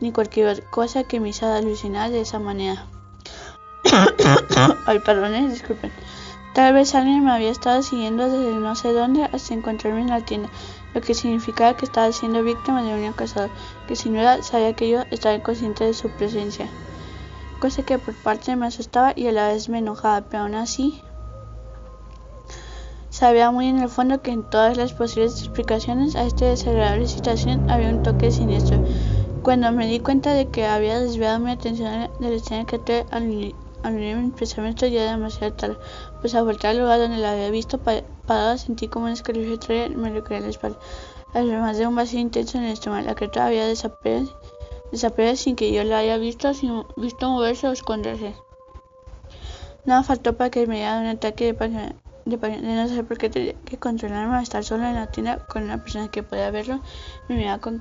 ni 0.02 0.12
cualquier 0.12 0.66
cosa 0.66 1.06
que 1.06 1.22
me 1.22 1.30
hizo 1.30 1.46
alucinar 1.46 2.12
de 2.12 2.20
esa 2.20 2.40
manera. 2.40 2.86
Ay, 4.86 5.00
perdón, 5.00 5.50
disculpen. 5.50 5.94
Tal 6.54 6.74
vez 6.74 6.94
alguien 6.94 7.24
me 7.24 7.32
había 7.32 7.52
estado 7.52 7.82
siguiendo 7.84 8.30
desde 8.30 8.60
no 8.60 8.76
sé 8.76 8.92
dónde 8.92 9.24
hasta 9.24 9.54
encontrarme 9.54 10.02
en 10.02 10.10
la 10.10 10.26
tienda 10.26 10.50
lo 10.94 11.00
que 11.00 11.14
significaba 11.14 11.78
que 11.78 11.86
estaba 11.86 12.12
siendo 12.12 12.44
víctima 12.44 12.84
de 12.84 12.94
un 12.94 13.06
acosador, 13.06 13.50
que 13.88 13.96
sin 13.96 14.14
duda 14.14 14.44
sabía 14.44 14.74
que 14.74 14.90
yo 14.90 15.04
estaba 15.12 15.42
consciente 15.42 15.86
de 15.86 15.94
su 15.94 16.10
presencia, 16.10 16.68
cosa 17.58 17.84
que 17.84 18.00
por 18.00 18.16
parte 18.16 18.56
me 18.56 18.68
asustaba 18.68 19.14
y 19.16 19.28
a 19.28 19.32
la 19.32 19.50
vez 19.50 19.70
me 19.70 19.80
enojaba, 19.80 20.22
pero 20.30 20.44
aún 20.44 20.56
así 20.56 21.04
sabía 23.10 23.52
muy 23.52 23.68
en 23.68 23.80
el 23.80 23.90
fondo 23.90 24.22
que 24.22 24.32
en 24.32 24.44
todas 24.44 24.78
las 24.78 24.94
posibles 24.94 25.40
explicaciones 25.40 26.16
a 26.16 26.26
esta 26.26 26.46
desagradable 26.46 27.08
situación 27.08 27.64
había 27.68 27.90
un 27.90 28.04
toque 28.04 28.32
siniestro. 28.32 28.80
Cuando 29.42 29.72
me 29.72 29.88
di 29.88 30.00
cuenta 30.00 30.34
de 30.34 30.48
que 30.48 30.66
había 30.66 31.00
desviado 31.00 31.40
mi 31.40 31.52
atención 31.52 32.10
de 32.20 32.30
la 32.30 32.36
escena 32.36 32.66
que 32.66 32.80
tuve 32.80 33.06
al 33.12 33.56
al 33.84 33.96
unirme 33.96 34.24
mi 34.24 34.32
pensamiento 34.32 34.86
ya 34.88 35.12
demasiado 35.12 35.54
tarde, 35.54 35.78
pues 36.20 36.36
al 36.36 36.46
voltear 36.46 36.72
al 36.72 36.82
lugar 36.82 37.00
donde 37.00 37.18
la 37.18 37.32
había 37.32 37.50
visto 37.50 37.80
parada 37.80 38.58
sentí 38.58 38.88
como 38.88 39.06
un 39.06 39.12
escalofrío 39.12 39.90
me 39.96 40.10
recorría 40.10 40.42
la 40.42 40.48
espalda. 40.48 40.78
Además 41.34 41.78
de 41.78 41.88
un 41.88 41.96
vacío 41.96 42.20
intenso 42.20 42.58
en 42.58 42.66
el 42.66 42.72
estómago, 42.74 43.06
la 43.06 43.16
criatura 43.16 43.48
había 43.48 43.66
desaparecido, 43.68 44.38
sin 45.36 45.56
que 45.56 45.72
yo 45.72 45.84
la 45.84 46.00
haya 46.00 46.18
visto, 46.18 46.54
sin 46.54 46.84
visto 46.96 47.30
moverse 47.30 47.68
o 47.68 47.72
esconderse. 47.72 48.36
Nada 49.86 50.04
faltó 50.04 50.36
para 50.36 50.50
que 50.50 50.68
me 50.68 50.76
diera 50.76 51.00
un 51.00 51.06
ataque 51.06 51.46
de 51.46 51.54
pánico, 51.54 51.96
de, 52.26 52.38
no 52.38 52.88
saber 52.88 53.06
por 53.06 53.18
qué 53.18 53.30
tenía 53.30 53.54
que 53.66 53.78
controlarme 53.78 54.36
a 54.36 54.42
estar 54.42 54.64
solo 54.64 54.86
en 54.86 54.96
la 54.96 55.08
tienda 55.08 55.46
con 55.48 55.64
una 55.64 55.82
persona 55.82 56.10
que 56.10 56.24
podía 56.24 56.52
verlo. 56.52 56.82
Me 57.30 57.38
miraba 57.38 57.60
con 57.60 57.80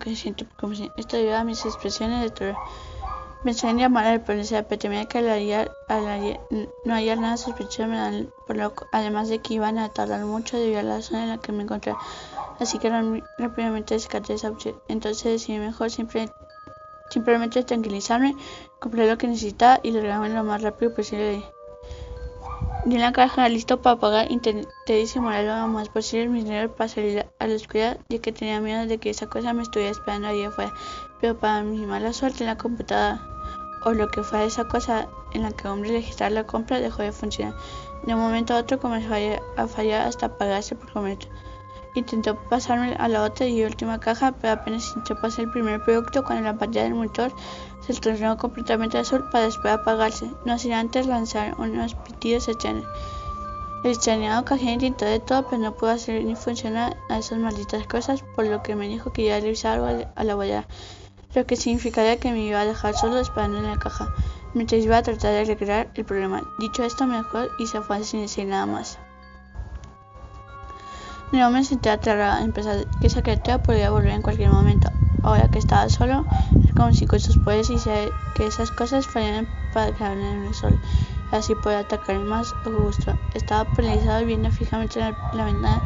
como 0.56 0.74
si 0.74 0.90
esto 0.96 1.16
debido 1.16 1.36
a 1.36 1.44
mis 1.44 1.64
expresiones 1.64 2.22
de 2.22 2.30
terror. 2.30 2.56
Pensé 3.42 3.68
en 3.68 3.78
llamar 3.78 4.06
a 4.06 4.12
la 4.12 4.24
policía, 4.24 4.66
pero 4.66 4.78
temía 4.78 5.06
que 5.06 5.20
no 6.84 6.94
haya 6.94 7.16
nada 7.16 7.36
sospechoso, 7.36 7.88
por 8.46 8.56
lo, 8.56 8.72
además 8.92 9.28
de 9.28 9.38
que 9.40 9.54
iban 9.54 9.78
a 9.78 9.88
tardar 9.88 10.24
mucho 10.24 10.56
debido 10.56 10.80
a 10.80 10.82
la 10.82 11.02
zona 11.02 11.24
en 11.24 11.28
la 11.30 11.38
que 11.38 11.52
me 11.52 11.62
encontraba. 11.62 11.98
Así 12.58 12.78
que 12.78 12.90
rápidamente 13.38 13.94
descarté 13.94 14.34
esa 14.34 14.50
opción. 14.50 14.80
Entonces 14.88 15.24
decidí 15.24 15.58
mejor 15.58 15.90
simplemente 17.10 17.62
tranquilizarme, 17.62 18.36
comprar 18.80 19.06
lo 19.06 19.18
que 19.18 19.28
necesitaba 19.28 19.80
y 19.82 19.90
largarme 19.90 20.28
lo 20.30 20.44
más 20.44 20.62
rápido 20.62 20.94
posible. 20.94 21.44
Di 22.86 22.98
la 22.98 23.12
caja 23.12 23.48
listo 23.48 23.82
para 23.82 23.96
pagar, 23.96 24.30
intenté 24.30 24.94
disimular 24.94 25.44
lo 25.44 25.66
más 25.66 25.88
posible 25.88 26.28
mi 26.28 26.44
dinero 26.44 26.72
para 26.72 26.88
salir 26.88 27.26
a 27.38 27.46
la 27.46 27.54
oscuridad, 27.56 27.98
ya 28.08 28.20
que 28.20 28.30
tenía 28.30 28.60
miedo 28.60 28.86
de 28.86 28.98
que 28.98 29.10
esa 29.10 29.26
cosa 29.26 29.52
me 29.52 29.62
estuviera 29.62 29.90
esperando 29.90 30.28
allí 30.28 30.44
afuera. 30.44 30.72
Pero 31.20 31.36
para 31.36 31.62
mi 31.64 31.84
mala 31.84 32.12
suerte 32.12 32.44
la 32.44 32.56
computadora 32.56 33.20
o 33.84 33.92
lo 33.92 34.08
que 34.08 34.22
fue 34.22 34.44
esa 34.44 34.68
cosa 34.68 35.08
en 35.32 35.42
la 35.42 35.50
que 35.50 35.62
el 35.62 35.74
hombre 35.74 35.90
registrar 35.90 36.32
la 36.32 36.44
compra 36.44 36.80
dejó 36.80 37.02
de 37.02 37.12
funcionar. 37.12 37.54
De 38.04 38.14
un 38.14 38.20
momento 38.20 38.54
a 38.54 38.58
otro 38.58 38.78
comenzó 38.78 39.14
a 39.56 39.66
fallar 39.66 40.06
hasta 40.06 40.26
apagarse 40.26 40.76
por 40.76 40.92
completo. 40.92 41.26
Intentó 41.96 42.36
pasarme 42.48 42.94
a 42.98 43.08
la 43.08 43.22
otra 43.22 43.46
y 43.46 43.64
última 43.64 43.98
caja, 43.98 44.32
pero 44.32 44.52
apenas 44.52 44.88
intentó 44.88 45.20
pasar 45.20 45.46
el 45.46 45.50
primer 45.50 45.82
producto 45.82 46.22
cuando 46.22 46.44
la 46.44 46.58
pantalla 46.58 46.84
del 46.84 46.94
motor 46.94 47.32
se 47.80 47.94
tornó 47.94 48.36
completamente 48.36 48.98
azul 48.98 49.24
para 49.32 49.46
después 49.46 49.74
apagarse, 49.74 50.30
no 50.44 50.58
sin 50.58 50.72
antes 50.72 51.06
lanzar 51.06 51.54
unos 51.58 51.94
pitidos 51.94 52.48
extraños. 52.48 52.86
El 53.82 53.92
extrañado 53.92 54.44
cajero 54.44 54.72
intentó 54.72 55.04
de 55.06 55.20
todo, 55.20 55.46
pero 55.48 55.62
no 55.62 55.74
pudo 55.74 55.90
hacer 55.90 56.22
ni 56.24 56.36
funcionar 56.36 56.96
a 57.08 57.18
esas 57.18 57.38
malditas 57.38 57.86
cosas, 57.86 58.22
por 58.34 58.46
lo 58.46 58.62
que 58.62 58.76
me 58.76 58.88
dijo 58.88 59.12
que 59.12 59.22
iba 59.22 59.36
a 59.36 59.40
revisar 59.40 59.80
a 60.14 60.24
la 60.24 60.34
bollera 60.34 60.66
lo 61.36 61.46
que 61.46 61.56
significaría 61.56 62.18
que 62.18 62.32
me 62.32 62.40
iba 62.40 62.60
a 62.60 62.64
dejar 62.64 62.94
solo 62.94 63.18
esperando 63.18 63.58
en 63.58 63.66
la 63.66 63.78
caja, 63.78 64.12
mientras 64.54 64.82
iba 64.82 64.96
a 64.96 65.02
tratar 65.02 65.32
de 65.32 65.40
arreglar 65.40 65.90
el 65.94 66.04
problema. 66.04 66.42
Dicho 66.58 66.82
esto, 66.82 67.06
me 67.06 67.18
dejó 67.18 67.44
y 67.58 67.66
se 67.66 67.82
fue 67.82 68.02
sin 68.04 68.22
decir 68.22 68.46
nada 68.46 68.64
más. 68.64 68.98
No 71.32 71.50
me 71.50 71.62
sentí 71.64 71.88
aterrada 71.88 72.42
en 72.42 72.52
pensar 72.52 72.86
que 73.00 73.06
esa 73.08 73.22
criatura 73.22 73.58
podía 73.58 73.90
volver 73.90 74.12
en 74.12 74.22
cualquier 74.22 74.50
momento. 74.50 74.90
Ahora 75.22 75.48
que 75.48 75.58
estaba 75.58 75.88
solo, 75.88 76.26
es 76.66 76.72
como 76.74 76.92
si 76.92 77.06
con 77.06 77.20
sus 77.20 77.36
poderes 77.36 77.70
hiciera 77.70 78.10
que 78.34 78.46
esas 78.46 78.70
cosas 78.70 79.06
fallaran 79.06 79.46
para 79.72 79.92
quedarme 79.92 80.30
en 80.32 80.44
el 80.46 80.54
sol. 80.54 80.78
Así 81.32 81.54
podía 81.54 81.80
atacar 81.80 82.18
más 82.20 82.54
a 82.64 82.68
gusto. 82.70 83.16
Estaba 83.34 83.64
paralizado 83.72 84.24
viendo 84.24 84.50
fijamente 84.50 85.00
la, 85.00 85.14
la 85.32 85.44
ventana, 85.44 85.82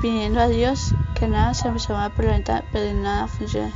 pidiendo 0.00 0.40
a 0.40 0.48
Dios 0.48 0.94
que 1.14 1.28
nada 1.28 1.54
se 1.54 1.68
asomara 1.68 2.10
por 2.10 2.24
la 2.24 2.32
ventana, 2.32 2.64
pero 2.72 2.92
nada 2.94 3.28
funcionó. 3.28 3.72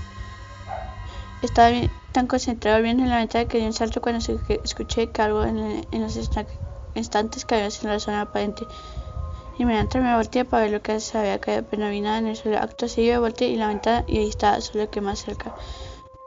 Estaba 1.43 1.71
tan 2.13 2.27
concentrado 2.27 2.83
viendo 2.83 3.03
en 3.03 3.11
la 3.11 3.19
ventana 3.19 3.45
que 3.45 3.59
di 3.59 3.67
un 3.67 3.73
salto 3.75 4.01
cuando 4.01 4.25
escuché 4.65 5.11
que 5.11 5.23
algo 5.23 5.45
en, 5.45 5.87
en 5.91 6.03
los 6.03 6.17
instantes 6.17 7.45
cayó 7.45 7.69
la 7.83 8.01
zona 8.01 8.23
aparente. 8.23 8.67
Inmediatamente 9.57 10.01
me 10.01 10.17
volteé 10.17 10.45
para 10.45 10.65
ver 10.65 10.73
lo 10.73 10.83
que 10.83 10.99
se 10.99 11.17
había 11.17 11.41
caído, 11.41 11.65
pero 11.71 11.85
no 11.85 11.91
vi 11.91 12.01
nada 12.01 12.19
en 12.19 12.27
el 12.27 12.37
suelo. 12.37 12.59
Acto 12.59 12.89
seguido 12.89 13.21
volteé 13.21 13.49
y 13.49 13.57
la 13.57 13.69
ventana 13.69 14.05
y 14.09 14.19
ahí 14.19 14.29
estaba, 14.29 14.61
solo 14.61 14.91
que 14.91 15.01
más 15.01 15.21
cerca. 15.21 15.55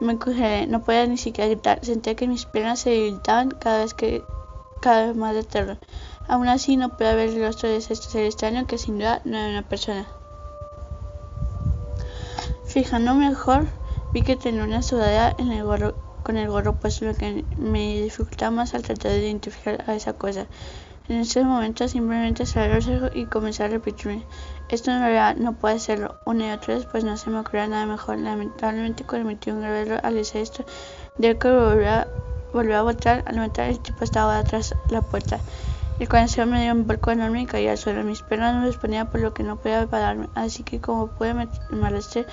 Me 0.00 0.18
congelé, 0.18 0.66
no 0.66 0.82
podía 0.82 1.06
ni 1.06 1.18
siquiera 1.18 1.48
gritar. 1.48 1.84
Sentía 1.84 2.14
que 2.14 2.26
mis 2.26 2.46
piernas 2.46 2.80
se 2.80 2.90
debilitaban 2.90 3.50
cada 3.50 3.82
vez 3.82 3.94
que 3.94 4.24
cada 4.80 5.08
vez 5.08 5.16
más 5.16 5.34
de 5.34 5.42
terror. 5.42 5.78
Aún 6.26 6.48
así 6.48 6.76
no 6.76 6.90
pude 6.90 7.14
ver 7.14 7.28
el 7.30 7.42
rostro 7.42 7.68
de 7.68 7.76
este 7.76 7.96
ser 7.96 8.24
extraño 8.24 8.66
que 8.66 8.78
sin 8.78 8.98
duda 8.98 9.20
no 9.24 9.36
era 9.36 9.48
una 9.48 9.68
persona. 9.68 10.06
Fijando 12.64 13.14
mejor, 13.14 13.66
vi 14.12 14.22
que 14.22 14.36
tenía 14.36 14.62
una 14.62 14.82
sudadera 14.82 15.34
con 16.22 16.36
el 16.36 16.48
gorro 16.48 16.74
puesto, 16.76 17.06
lo 17.06 17.14
que 17.14 17.44
me 17.56 18.02
dificultaba 18.02 18.50
más 18.50 18.74
al 18.74 18.82
tratar 18.82 19.12
de 19.12 19.20
identificar 19.20 19.84
a 19.86 19.94
esa 19.94 20.12
cosa. 20.12 20.46
En 21.08 21.20
ese 21.20 21.42
momento 21.42 21.88
simplemente 21.88 22.42
ojos 22.42 23.10
y 23.14 23.24
comencé 23.24 23.64
a 23.64 23.68
repetirme. 23.68 24.26
Esto 24.68 24.90
en 24.90 25.00
realidad 25.00 25.36
no 25.36 25.54
puede 25.54 25.78
serlo. 25.78 26.16
Una 26.26 26.48
y 26.48 26.50
otra 26.50 26.74
vez 26.74 26.84
pues 26.84 27.02
no 27.02 27.16
se 27.16 27.30
me 27.30 27.38
ocurrió 27.40 27.66
nada 27.66 27.86
mejor. 27.86 28.18
Lamentablemente 28.18 29.04
cometí 29.04 29.50
un 29.50 29.62
grave 29.62 29.80
error 29.82 30.00
al 30.02 30.18
hacer 30.18 30.42
esto. 30.42 30.66
De 31.16 31.38
que 31.38 31.48
volvió 32.52 32.76
a, 32.76 32.82
voltar. 32.82 33.24
Al 33.24 33.36
notar 33.36 33.70
el 33.70 33.80
tipo 33.80 34.04
estaba 34.04 34.36
detrás 34.36 34.76
de 34.88 34.94
la 34.94 35.00
puerta. 35.00 35.40
El 35.98 36.10
corazón 36.10 36.50
me 36.50 36.62
dio 36.62 36.72
un 36.72 36.86
vuelco 36.86 37.10
enorme 37.10 37.40
y 37.40 37.46
caí 37.46 37.68
al 37.68 37.78
suelo. 37.78 38.04
Mis 38.04 38.20
piernas 38.20 38.54
no 38.54 38.66
respondían 38.66 39.06
por 39.06 39.22
lo 39.22 39.32
que 39.32 39.42
no 39.42 39.56
podía 39.56 39.86
pararme. 39.86 40.28
Así 40.34 40.62
que 40.62 40.78
como 40.78 41.06
pude 41.06 41.32
me, 41.32 41.48
arrastré. 41.82 42.26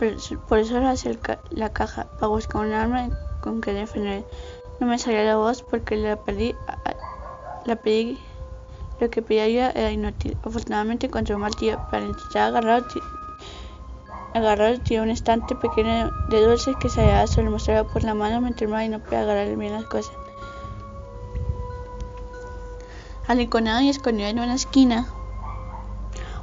Por, 0.00 0.58
eso 0.58 0.84
hacia 0.84 1.16
la 1.50 1.72
caja 1.72 2.08
para 2.18 2.26
buscar 2.26 2.66
un 2.66 2.72
arma 2.72 3.08
con 3.40 3.60
que 3.60 3.72
defender. 3.72 4.24
No 4.80 4.88
me 4.88 4.98
salía 4.98 5.22
la 5.22 5.36
voz 5.36 5.62
porque 5.62 5.96
la 5.96 6.16
perdí 6.16 6.56
lo 7.66 9.10
que 9.10 9.22
pedía 9.22 9.44
ayuda 9.44 9.70
era 9.74 9.90
inútil. 9.90 10.36
Afortunadamente 10.44 11.06
encontré 11.06 11.34
un 11.34 11.42
martillo 11.42 11.78
para 11.90 12.06
intentar 12.06 12.48
agarrar, 12.48 12.84
agarrar 14.34 14.78
tiré 14.78 15.00
un 15.00 15.10
estante 15.10 15.54
pequeño 15.56 16.10
de 16.28 16.42
dulces 16.42 16.76
que 16.76 16.88
se 16.88 17.02
había 17.02 17.26
solo 17.26 17.50
mostrado 17.50 17.86
por 17.86 18.04
la 18.04 18.14
mano 18.14 18.40
me 18.40 18.48
entró 18.48 18.80
y 18.80 18.88
no 18.88 19.00
podía 19.00 19.20
agarrar 19.20 19.56
bien 19.56 19.72
las 19.72 19.84
cosas. 19.84 20.14
Aliconado 23.26 23.80
y 23.80 23.88
escondido 23.88 24.28
en 24.28 24.38
una 24.38 24.54
esquina, 24.54 25.08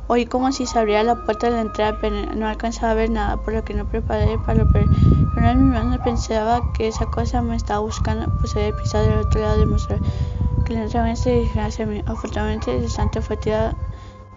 oí 0.07 0.25
como 0.25 0.51
si 0.51 0.65
se 0.65 0.77
abría 0.77 1.01
la 1.03 1.23
puerta 1.23 1.47
de 1.47 1.53
la 1.53 1.62
entrada, 1.62 1.97
pero 2.01 2.13
no 2.36 2.47
alcanzaba 2.47 2.91
a 2.91 2.95
ver 2.95 3.09
nada, 3.09 3.38
por 3.38 3.53
lo 3.53 3.63
que 3.63 3.73
no 3.73 3.86
preparé 3.86 4.38
para 4.38 4.59
lo 4.59 4.67
peor. 4.67 4.89
Pero 5.33 5.49
en 5.49 5.69
mi 5.69 5.75
mano 5.75 5.97
pensaba 6.03 6.73
que 6.73 6.89
esa 6.89 7.05
cosa 7.05 7.41
me 7.41 7.55
estaba 7.55 7.79
buscando, 7.79 8.29
pues 8.39 8.55
había 8.55 8.75
pisado 8.75 9.05
del 9.05 9.19
otro 9.19 9.41
lado 9.41 9.57
del 9.57 9.67
mostrador 9.67 10.03
que 10.63 10.73
lentamente 10.73 11.21
se 11.21 11.30
dirigía 11.32 11.65
hacia 11.65 11.86
mí. 11.86 12.04
Afortunadamente, 12.06 12.76
el 12.76 12.84
instante 12.84 13.21
fue 13.21 13.38
tirado 13.38 13.76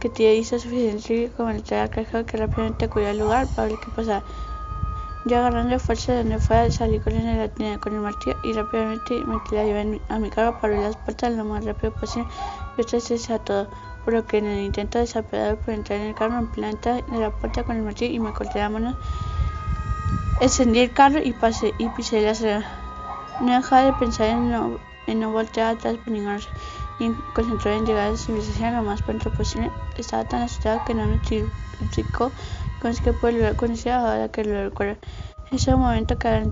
que 0.00 0.08
Tía 0.08 0.34
hizo 0.34 0.58
suficiente 0.58 1.32
como 1.36 1.50
el 1.50 1.64
al 1.72 1.90
cajero 1.90 2.26
que 2.26 2.36
rápidamente 2.36 2.84
acudió 2.84 3.08
al 3.08 3.18
lugar 3.18 3.46
para 3.54 3.68
ver 3.68 3.78
qué 3.78 3.90
pasaba. 3.94 4.22
Yo 5.24 5.38
agarrando 5.38 5.78
fuerza 5.80 6.12
de 6.12 6.18
donde 6.18 6.38
fuera, 6.38 6.70
salí 6.70 7.00
de 7.00 7.36
la 7.36 7.48
tienda 7.48 7.80
con 7.80 7.94
el 7.94 8.00
martillo 8.00 8.36
y 8.44 8.52
rápidamente 8.52 9.24
metí 9.24 9.56
la 9.56 9.64
llave 9.64 10.00
a 10.08 10.18
mi 10.18 10.30
carro 10.30 10.60
para 10.60 10.74
abrir 10.74 10.86
las 10.86 10.96
puertas 10.96 11.32
lo 11.32 11.44
más 11.44 11.64
rápido 11.64 11.92
posible 11.92 12.28
y 12.76 12.80
esto 12.80 13.00
se 13.00 13.38
todo, 13.40 13.68
por 14.04 14.14
lo 14.14 14.24
que 14.24 14.38
en 14.38 14.46
el 14.46 14.64
intento 14.64 15.00
desaperador 15.00 15.58
por 15.58 15.74
entrar 15.74 15.98
en 15.98 16.08
el 16.08 16.14
carro 16.14 16.38
en 16.38 16.46
planta 16.46 17.02
de 17.02 17.18
la 17.18 17.30
puerta 17.30 17.64
con 17.64 17.76
el 17.76 17.82
martillo 17.82 18.14
y 18.14 18.20
me 18.20 18.32
corté 18.32 18.60
la 18.60 18.68
mano. 18.68 18.96
Encendí 20.40 20.78
el 20.78 20.92
carro 20.92 21.18
y 21.18 21.32
pasé 21.32 21.74
y 21.78 21.88
pisé 21.88 22.20
la 22.20 22.30
acelerador. 22.30 22.64
No 23.40 23.56
dejaba 23.56 23.82
de 23.82 23.92
pensar 23.94 24.28
en 24.28 24.50
no 24.50 24.78
en 25.06 25.20
no 25.20 25.30
voltear 25.30 25.76
atrás 25.76 25.96
por 26.04 26.14
ignorarse 26.14 26.48
y 26.98 27.10
concentró 27.34 27.70
en 27.72 27.84
llegar 27.84 28.08
a 28.08 28.10
la 28.12 28.16
civilización 28.16 28.76
lo 28.76 28.82
más 28.82 29.02
pronto 29.02 29.30
posible. 29.30 29.70
Estaba 29.96 30.24
tan 30.24 30.42
asustado 30.42 30.82
que 30.86 30.94
no 30.94 31.04
cómo 32.12 32.32
es 32.90 33.00
que 33.00 33.12
lograr 33.12 33.56
conocer 33.56 33.92
ahora 33.92 34.28
que 34.30 34.44
lo 34.44 34.64
recuerdo. 34.64 34.96
En 35.50 35.56
ese 35.56 35.74
momento 35.74 36.18
que 36.18 36.50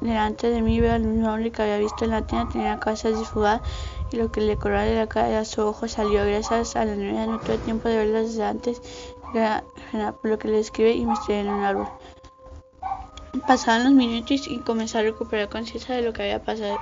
delante 0.00 0.50
de 0.50 0.62
mí 0.62 0.80
veo 0.80 0.94
al 0.94 1.02
mismo 1.02 1.32
hombre 1.32 1.50
que 1.50 1.62
había 1.62 1.78
visto 1.78 2.04
en 2.04 2.10
la 2.10 2.22
tienda, 2.22 2.50
tenía 2.50 2.70
la 2.70 2.80
cabeza 2.80 3.08
disfugada 3.10 3.62
y 4.10 4.16
lo 4.16 4.30
que 4.30 4.40
le 4.40 4.56
corría 4.56 4.82
de 4.82 4.96
la 4.96 5.06
cara 5.06 5.40
a 5.40 5.44
su 5.44 5.62
ojo 5.62 5.88
salió 5.88 6.24
gracias 6.24 6.76
a 6.76 6.84
la 6.84 6.94
nieve. 6.94 7.26
No 7.26 7.38
tuve 7.40 7.58
tiempo 7.58 7.88
de 7.88 7.98
verlo 7.98 8.22
desde 8.22 8.44
antes, 8.44 8.80
por 9.32 10.30
lo 10.30 10.38
que 10.38 10.48
le 10.48 10.60
escribí 10.60 10.90
y 10.90 11.06
me 11.06 11.14
estrellé 11.14 11.40
en 11.40 11.48
un 11.50 11.64
árbol. 11.64 11.88
Pasaron 13.46 13.84
los 13.84 13.92
minutos 13.92 14.48
y 14.48 14.58
comencé 14.60 14.98
a 14.98 15.02
recuperar 15.02 15.48
conciencia 15.50 15.94
de 15.94 16.02
lo 16.02 16.12
que 16.12 16.22
había 16.22 16.42
pasado 16.42 16.78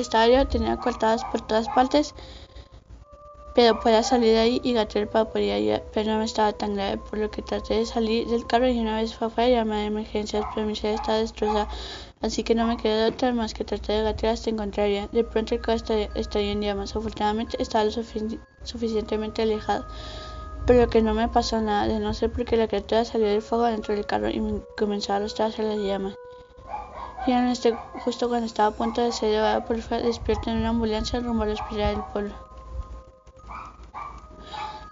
estadio 0.00 0.46
tenía 0.46 0.76
cortadas 0.76 1.24
por 1.24 1.40
todas 1.40 1.68
partes, 1.68 2.14
pero 3.54 3.78
podía 3.78 4.02
salir 4.02 4.32
de 4.32 4.40
ahí 4.40 4.60
y 4.64 4.72
gatear 4.72 5.08
para 5.08 5.26
poder 5.26 5.52
ayudar, 5.52 5.84
pero 5.92 6.12
no 6.12 6.18
me 6.18 6.24
estaba 6.24 6.52
tan 6.52 6.74
grave, 6.74 6.98
por 6.98 7.18
lo 7.20 7.30
que 7.30 7.40
traté 7.40 7.74
de 7.74 7.86
salir 7.86 8.26
del 8.26 8.46
carro 8.46 8.68
y 8.68 8.78
una 8.80 8.96
vez 8.96 9.14
fue 9.14 9.28
afuera 9.28 9.48
llamé 9.48 9.76
a 9.76 9.84
emergencias, 9.84 10.44
pero 10.54 10.66
mi 10.66 10.74
sede 10.74 10.94
estaba 10.94 11.18
destrozada, 11.18 11.68
así 12.20 12.42
que 12.42 12.56
no 12.56 12.66
me 12.66 12.76
quedó 12.76 13.06
otra 13.06 13.32
más 13.32 13.54
que 13.54 13.64
tratar 13.64 13.96
de 13.96 14.02
gatear 14.02 14.34
hasta 14.34 14.50
encontrar 14.50 14.88
bien. 14.88 15.08
De 15.12 15.22
pronto 15.22 15.54
el 15.54 15.60
carro 15.60 15.78
estalló 16.14 16.50
en 16.50 16.62
llamas, 16.62 16.96
afortunadamente 16.96 17.56
estaba 17.62 17.84
lo 17.84 17.92
suficientemente 18.64 19.42
alejado, 19.42 19.86
pero 20.66 20.88
que 20.88 21.00
no 21.00 21.14
me 21.14 21.28
pasó 21.28 21.60
nada, 21.60 21.86
de 21.86 22.00
no 22.00 22.12
ser 22.12 22.32
porque 22.32 22.56
la 22.56 22.66
criatura 22.66 23.04
salió 23.04 23.28
del 23.28 23.42
fuego 23.42 23.64
dentro 23.64 23.94
del 23.94 24.04
carro 24.04 24.30
y 24.30 24.40
me 24.40 24.62
comenzó 24.76 25.12
a 25.12 25.16
arrastrar 25.16 25.50
hacia 25.50 25.62
las 25.62 25.78
llamas. 25.78 26.14
Este, 27.26 27.74
justo 28.04 28.28
cuando 28.28 28.46
estaba 28.46 28.68
a 28.68 28.72
punto 28.72 29.00
de 29.00 29.10
ser 29.10 29.30
llevado 29.30 29.64
por 29.64 29.76
despierto 29.76 30.50
en 30.50 30.58
una 30.58 30.68
ambulancia 30.68 31.20
rumbo 31.20 31.44
al 31.44 31.52
hospital 31.52 31.94
del 31.94 32.04
pueblo. 32.12 32.34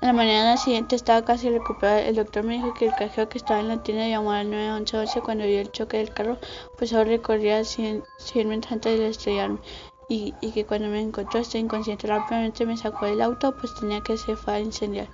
En 0.00 0.08
la 0.08 0.12
mañana 0.14 0.56
siguiente 0.56 0.96
estaba 0.96 1.26
casi 1.26 1.50
recuperado. 1.50 1.98
El 1.98 2.16
doctor 2.16 2.42
me 2.42 2.54
dijo 2.54 2.72
que 2.72 2.86
el 2.86 2.94
cajero 2.94 3.28
que 3.28 3.36
estaba 3.36 3.60
en 3.60 3.68
la 3.68 3.82
tienda 3.82 4.08
llamó 4.08 4.32
al 4.32 4.50
911 4.50 5.20
cuando 5.20 5.44
vio 5.44 5.60
el 5.60 5.70
choque 5.72 5.98
del 5.98 6.14
carro, 6.14 6.38
pues 6.78 6.94
ahora 6.94 7.10
recorría 7.10 7.62
100, 7.64 8.02
100 8.16 8.48
metros 8.48 8.72
antes 8.72 8.98
de 8.98 9.08
estrellarme. 9.08 9.58
Y, 10.08 10.34
y, 10.40 10.52
que 10.52 10.64
cuando 10.64 10.88
me 10.88 11.00
encontró 11.00 11.38
este 11.38 11.58
inconsciente 11.58 12.06
rápidamente 12.06 12.64
me 12.64 12.76
sacó 12.78 13.06
del 13.06 13.20
auto, 13.20 13.54
pues 13.56 13.74
tenía 13.74 14.00
que 14.00 14.16
se 14.16 14.36
fue 14.36 14.54
a 14.54 14.60
incendiar. 14.60 15.08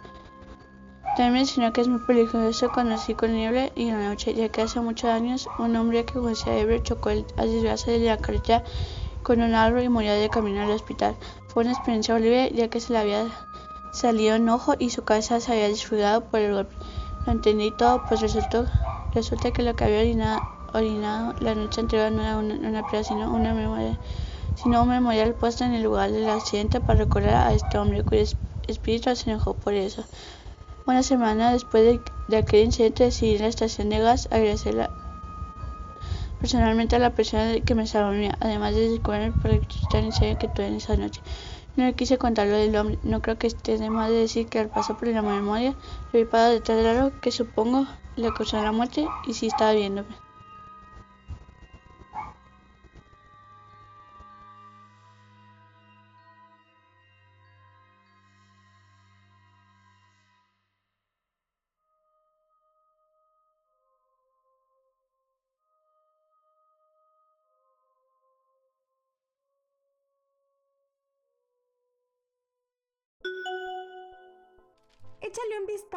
También 1.19 1.35
mencionó 1.35 1.73
que 1.73 1.81
es 1.81 1.89
muy 1.89 1.99
peligroso 1.99 2.71
conocí 2.71 3.13
con 3.17 3.33
niebla 3.33 3.73
y 3.75 3.89
en 3.89 4.01
la 4.01 4.09
noche, 4.09 4.35
ya 4.35 4.51
que 4.51 4.63
hace 4.63 4.79
muchos 4.79 5.11
años 5.11 5.49
un 5.59 5.75
hombre 5.75 6.05
que 6.05 6.13
conocía 6.13 6.53
a 6.53 6.83
chocó 6.85 7.09
al 7.09 7.27
desviarse 7.37 7.91
de 7.91 8.07
la 8.07 8.19
carretera 8.19 8.63
con 9.25 9.43
un 9.43 9.53
árbol 9.53 9.83
y 9.83 9.89
murió 9.89 10.13
de 10.13 10.31
camino 10.31 10.63
al 10.63 10.71
hospital. 10.71 11.17
Fue 11.49 11.65
una 11.65 11.73
experiencia 11.73 12.15
horrible 12.15 12.53
ya 12.55 12.69
que 12.69 12.79
se 12.79 12.93
le 12.93 13.01
había 13.01 13.27
salido 13.91 14.37
un 14.37 14.49
ojo 14.49 14.75
y 14.79 14.91
su 14.91 15.03
cabeza 15.03 15.41
se 15.41 15.51
había 15.51 15.67
desfigurado 15.67 16.21
por 16.27 16.39
el 16.39 16.55
golpe. 16.55 16.77
Lo 17.27 17.33
entendí 17.33 17.73
todo, 17.73 18.05
pues 18.09 18.21
resultó, 18.21 18.69
resulta 19.13 19.51
que 19.51 19.65
lo 19.65 19.75
que 19.75 19.87
había 19.87 20.03
orinado, 20.73 21.35
la 21.41 21.57
noche 21.57 21.81
anterior 21.81 22.13
no 22.13 22.23
era 22.23 22.37
una, 22.37 22.55
una 22.55 23.03
sino 23.03 23.35
una 23.35 23.55
memoria, 23.55 23.99
sino 24.55 24.85
un 24.85 24.91
memorial 24.91 25.35
puesto 25.35 25.65
en 25.65 25.75
el 25.75 25.83
lugar 25.83 26.13
del 26.13 26.31
accidente 26.31 26.79
para 26.81 27.01
recordar 27.01 27.49
a 27.49 27.55
este 27.55 27.77
hombre 27.77 28.05
cuyo 28.05 28.23
espíritu 28.69 29.17
se 29.17 29.31
enojó 29.33 29.55
por 29.55 29.75
eso. 29.75 30.05
Una 30.89 31.03
semana 31.03 31.53
después 31.53 32.03
de, 32.29 32.39
aquel 32.39 32.65
incidente 32.65 33.05
decidí 33.05 33.35
en 33.35 33.43
la 33.43 33.49
estación 33.49 33.91
de 33.91 33.99
gas 33.99 34.27
agradecer 34.31 34.91
personalmente 36.41 36.97
a 36.97 36.99
la 36.99 37.15
persona 37.15 37.61
que 37.61 37.75
me 37.75 37.87
salvó 37.87 38.19
además 38.41 38.75
de 38.75 38.89
disculparme 38.89 39.33
por 39.33 39.51
el 39.51 39.67
tan 39.91 40.05
incendio 40.05 40.39
que 40.39 40.49
tuve 40.49 40.69
en 40.69 40.77
esa 40.77 40.97
noche. 40.97 41.21
No 41.77 41.85
le 41.85 41.95
quise 41.95 42.17
contar 42.17 42.47
lo 42.47 42.57
del 42.57 42.75
hombre, 42.75 42.99
no 43.03 43.21
creo 43.21 43.37
que 43.37 43.49
esté 43.49 43.77
de 43.77 43.91
más 43.91 44.09
de 44.09 44.17
decir 44.17 44.49
que 44.49 44.61
al 44.61 44.71
paso 44.71 44.97
por 44.97 45.09
la 45.09 45.21
memoria 45.21 45.77
lo 46.11 46.21
vi 46.21 46.25
detrás 46.25 46.83
de 46.83 46.89
algo 46.89 47.13
que 47.21 47.33
supongo 47.33 47.87
le 48.17 48.33
causó 48.33 48.57
la 48.63 48.73
muerte 48.73 49.07
y 49.27 49.35
sí 49.35 49.49
estaba 49.49 49.75
viéndome. 49.75 50.28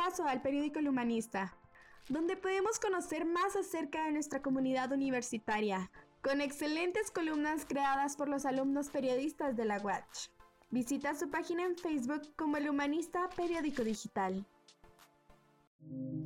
Vistazo 0.01 0.27
al 0.27 0.41
periódico 0.41 0.79
El 0.79 0.89
Humanista, 0.89 1.55
donde 2.09 2.35
podemos 2.35 2.79
conocer 2.79 3.23
más 3.25 3.55
acerca 3.55 4.05
de 4.05 4.11
nuestra 4.11 4.41
comunidad 4.41 4.91
universitaria, 4.91 5.91
con 6.23 6.41
excelentes 6.41 7.11
columnas 7.11 7.65
creadas 7.67 8.15
por 8.15 8.27
los 8.27 8.45
alumnos 8.45 8.89
periodistas 8.89 9.55
de 9.55 9.65
la 9.65 9.77
Watch. 9.77 10.29
Visita 10.71 11.13
su 11.13 11.29
página 11.29 11.65
en 11.65 11.77
Facebook 11.77 12.23
como 12.35 12.57
El 12.57 12.69
Humanista 12.69 13.29
Periódico 13.35 13.83
Digital. 13.83 14.43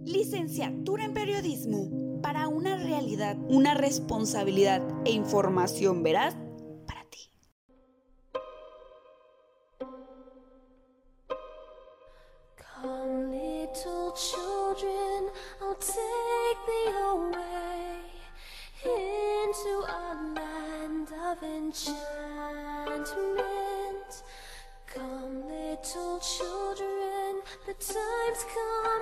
Licenciatura 0.05 1.03
en 1.03 1.13
Periodismo 1.13 2.21
para 2.21 2.47
una 2.47 2.77
realidad, 2.77 3.35
una 3.49 3.73
responsabilidad 3.73 4.81
e 5.03 5.11
información 5.11 6.01
veraz 6.01 6.35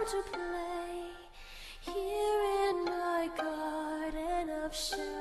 to 0.05 0.21
play 0.33 1.11
here 1.79 2.69
in 2.69 2.83
my 2.83 3.29
garden 3.37 4.49
of 4.49 4.75
shadows. 4.75 5.12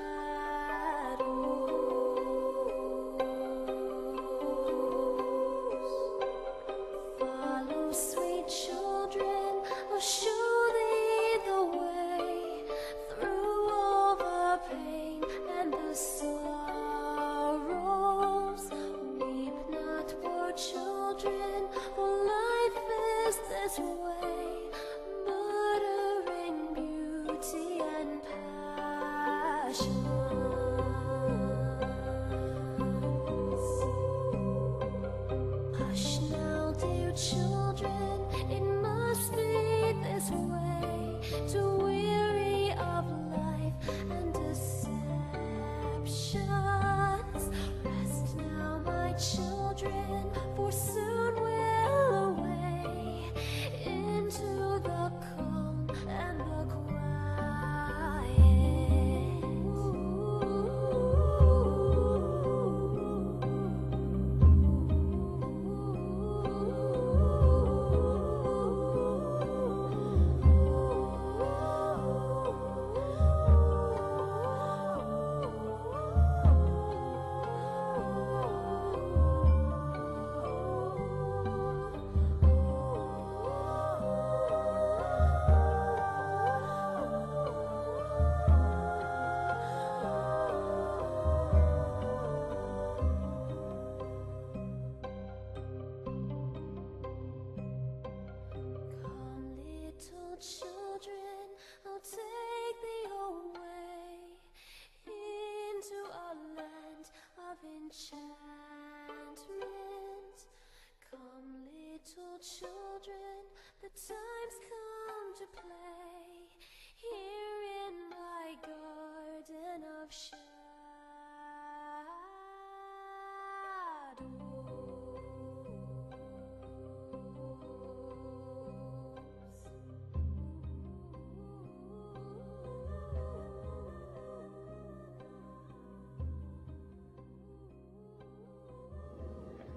The 113.82 113.88
time's 113.88 114.58
come 114.70 115.34
to 115.34 115.46
play 115.60 116.46
here 116.94 117.62
in 117.82 117.94
my 118.10 118.54
garden 118.62 119.82
of 120.00 120.12
shadows. 120.12 120.42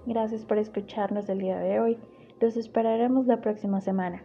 Gracias 0.06 0.44
por 0.44 0.58
escucharnos 0.58 1.28
el 1.28 1.40
día 1.40 1.58
de 1.58 1.80
hoy. 1.80 1.98
Los 2.40 2.56
esperaremos 2.56 3.26
la 3.26 3.40
próxima 3.40 3.80
semana. 3.80 4.22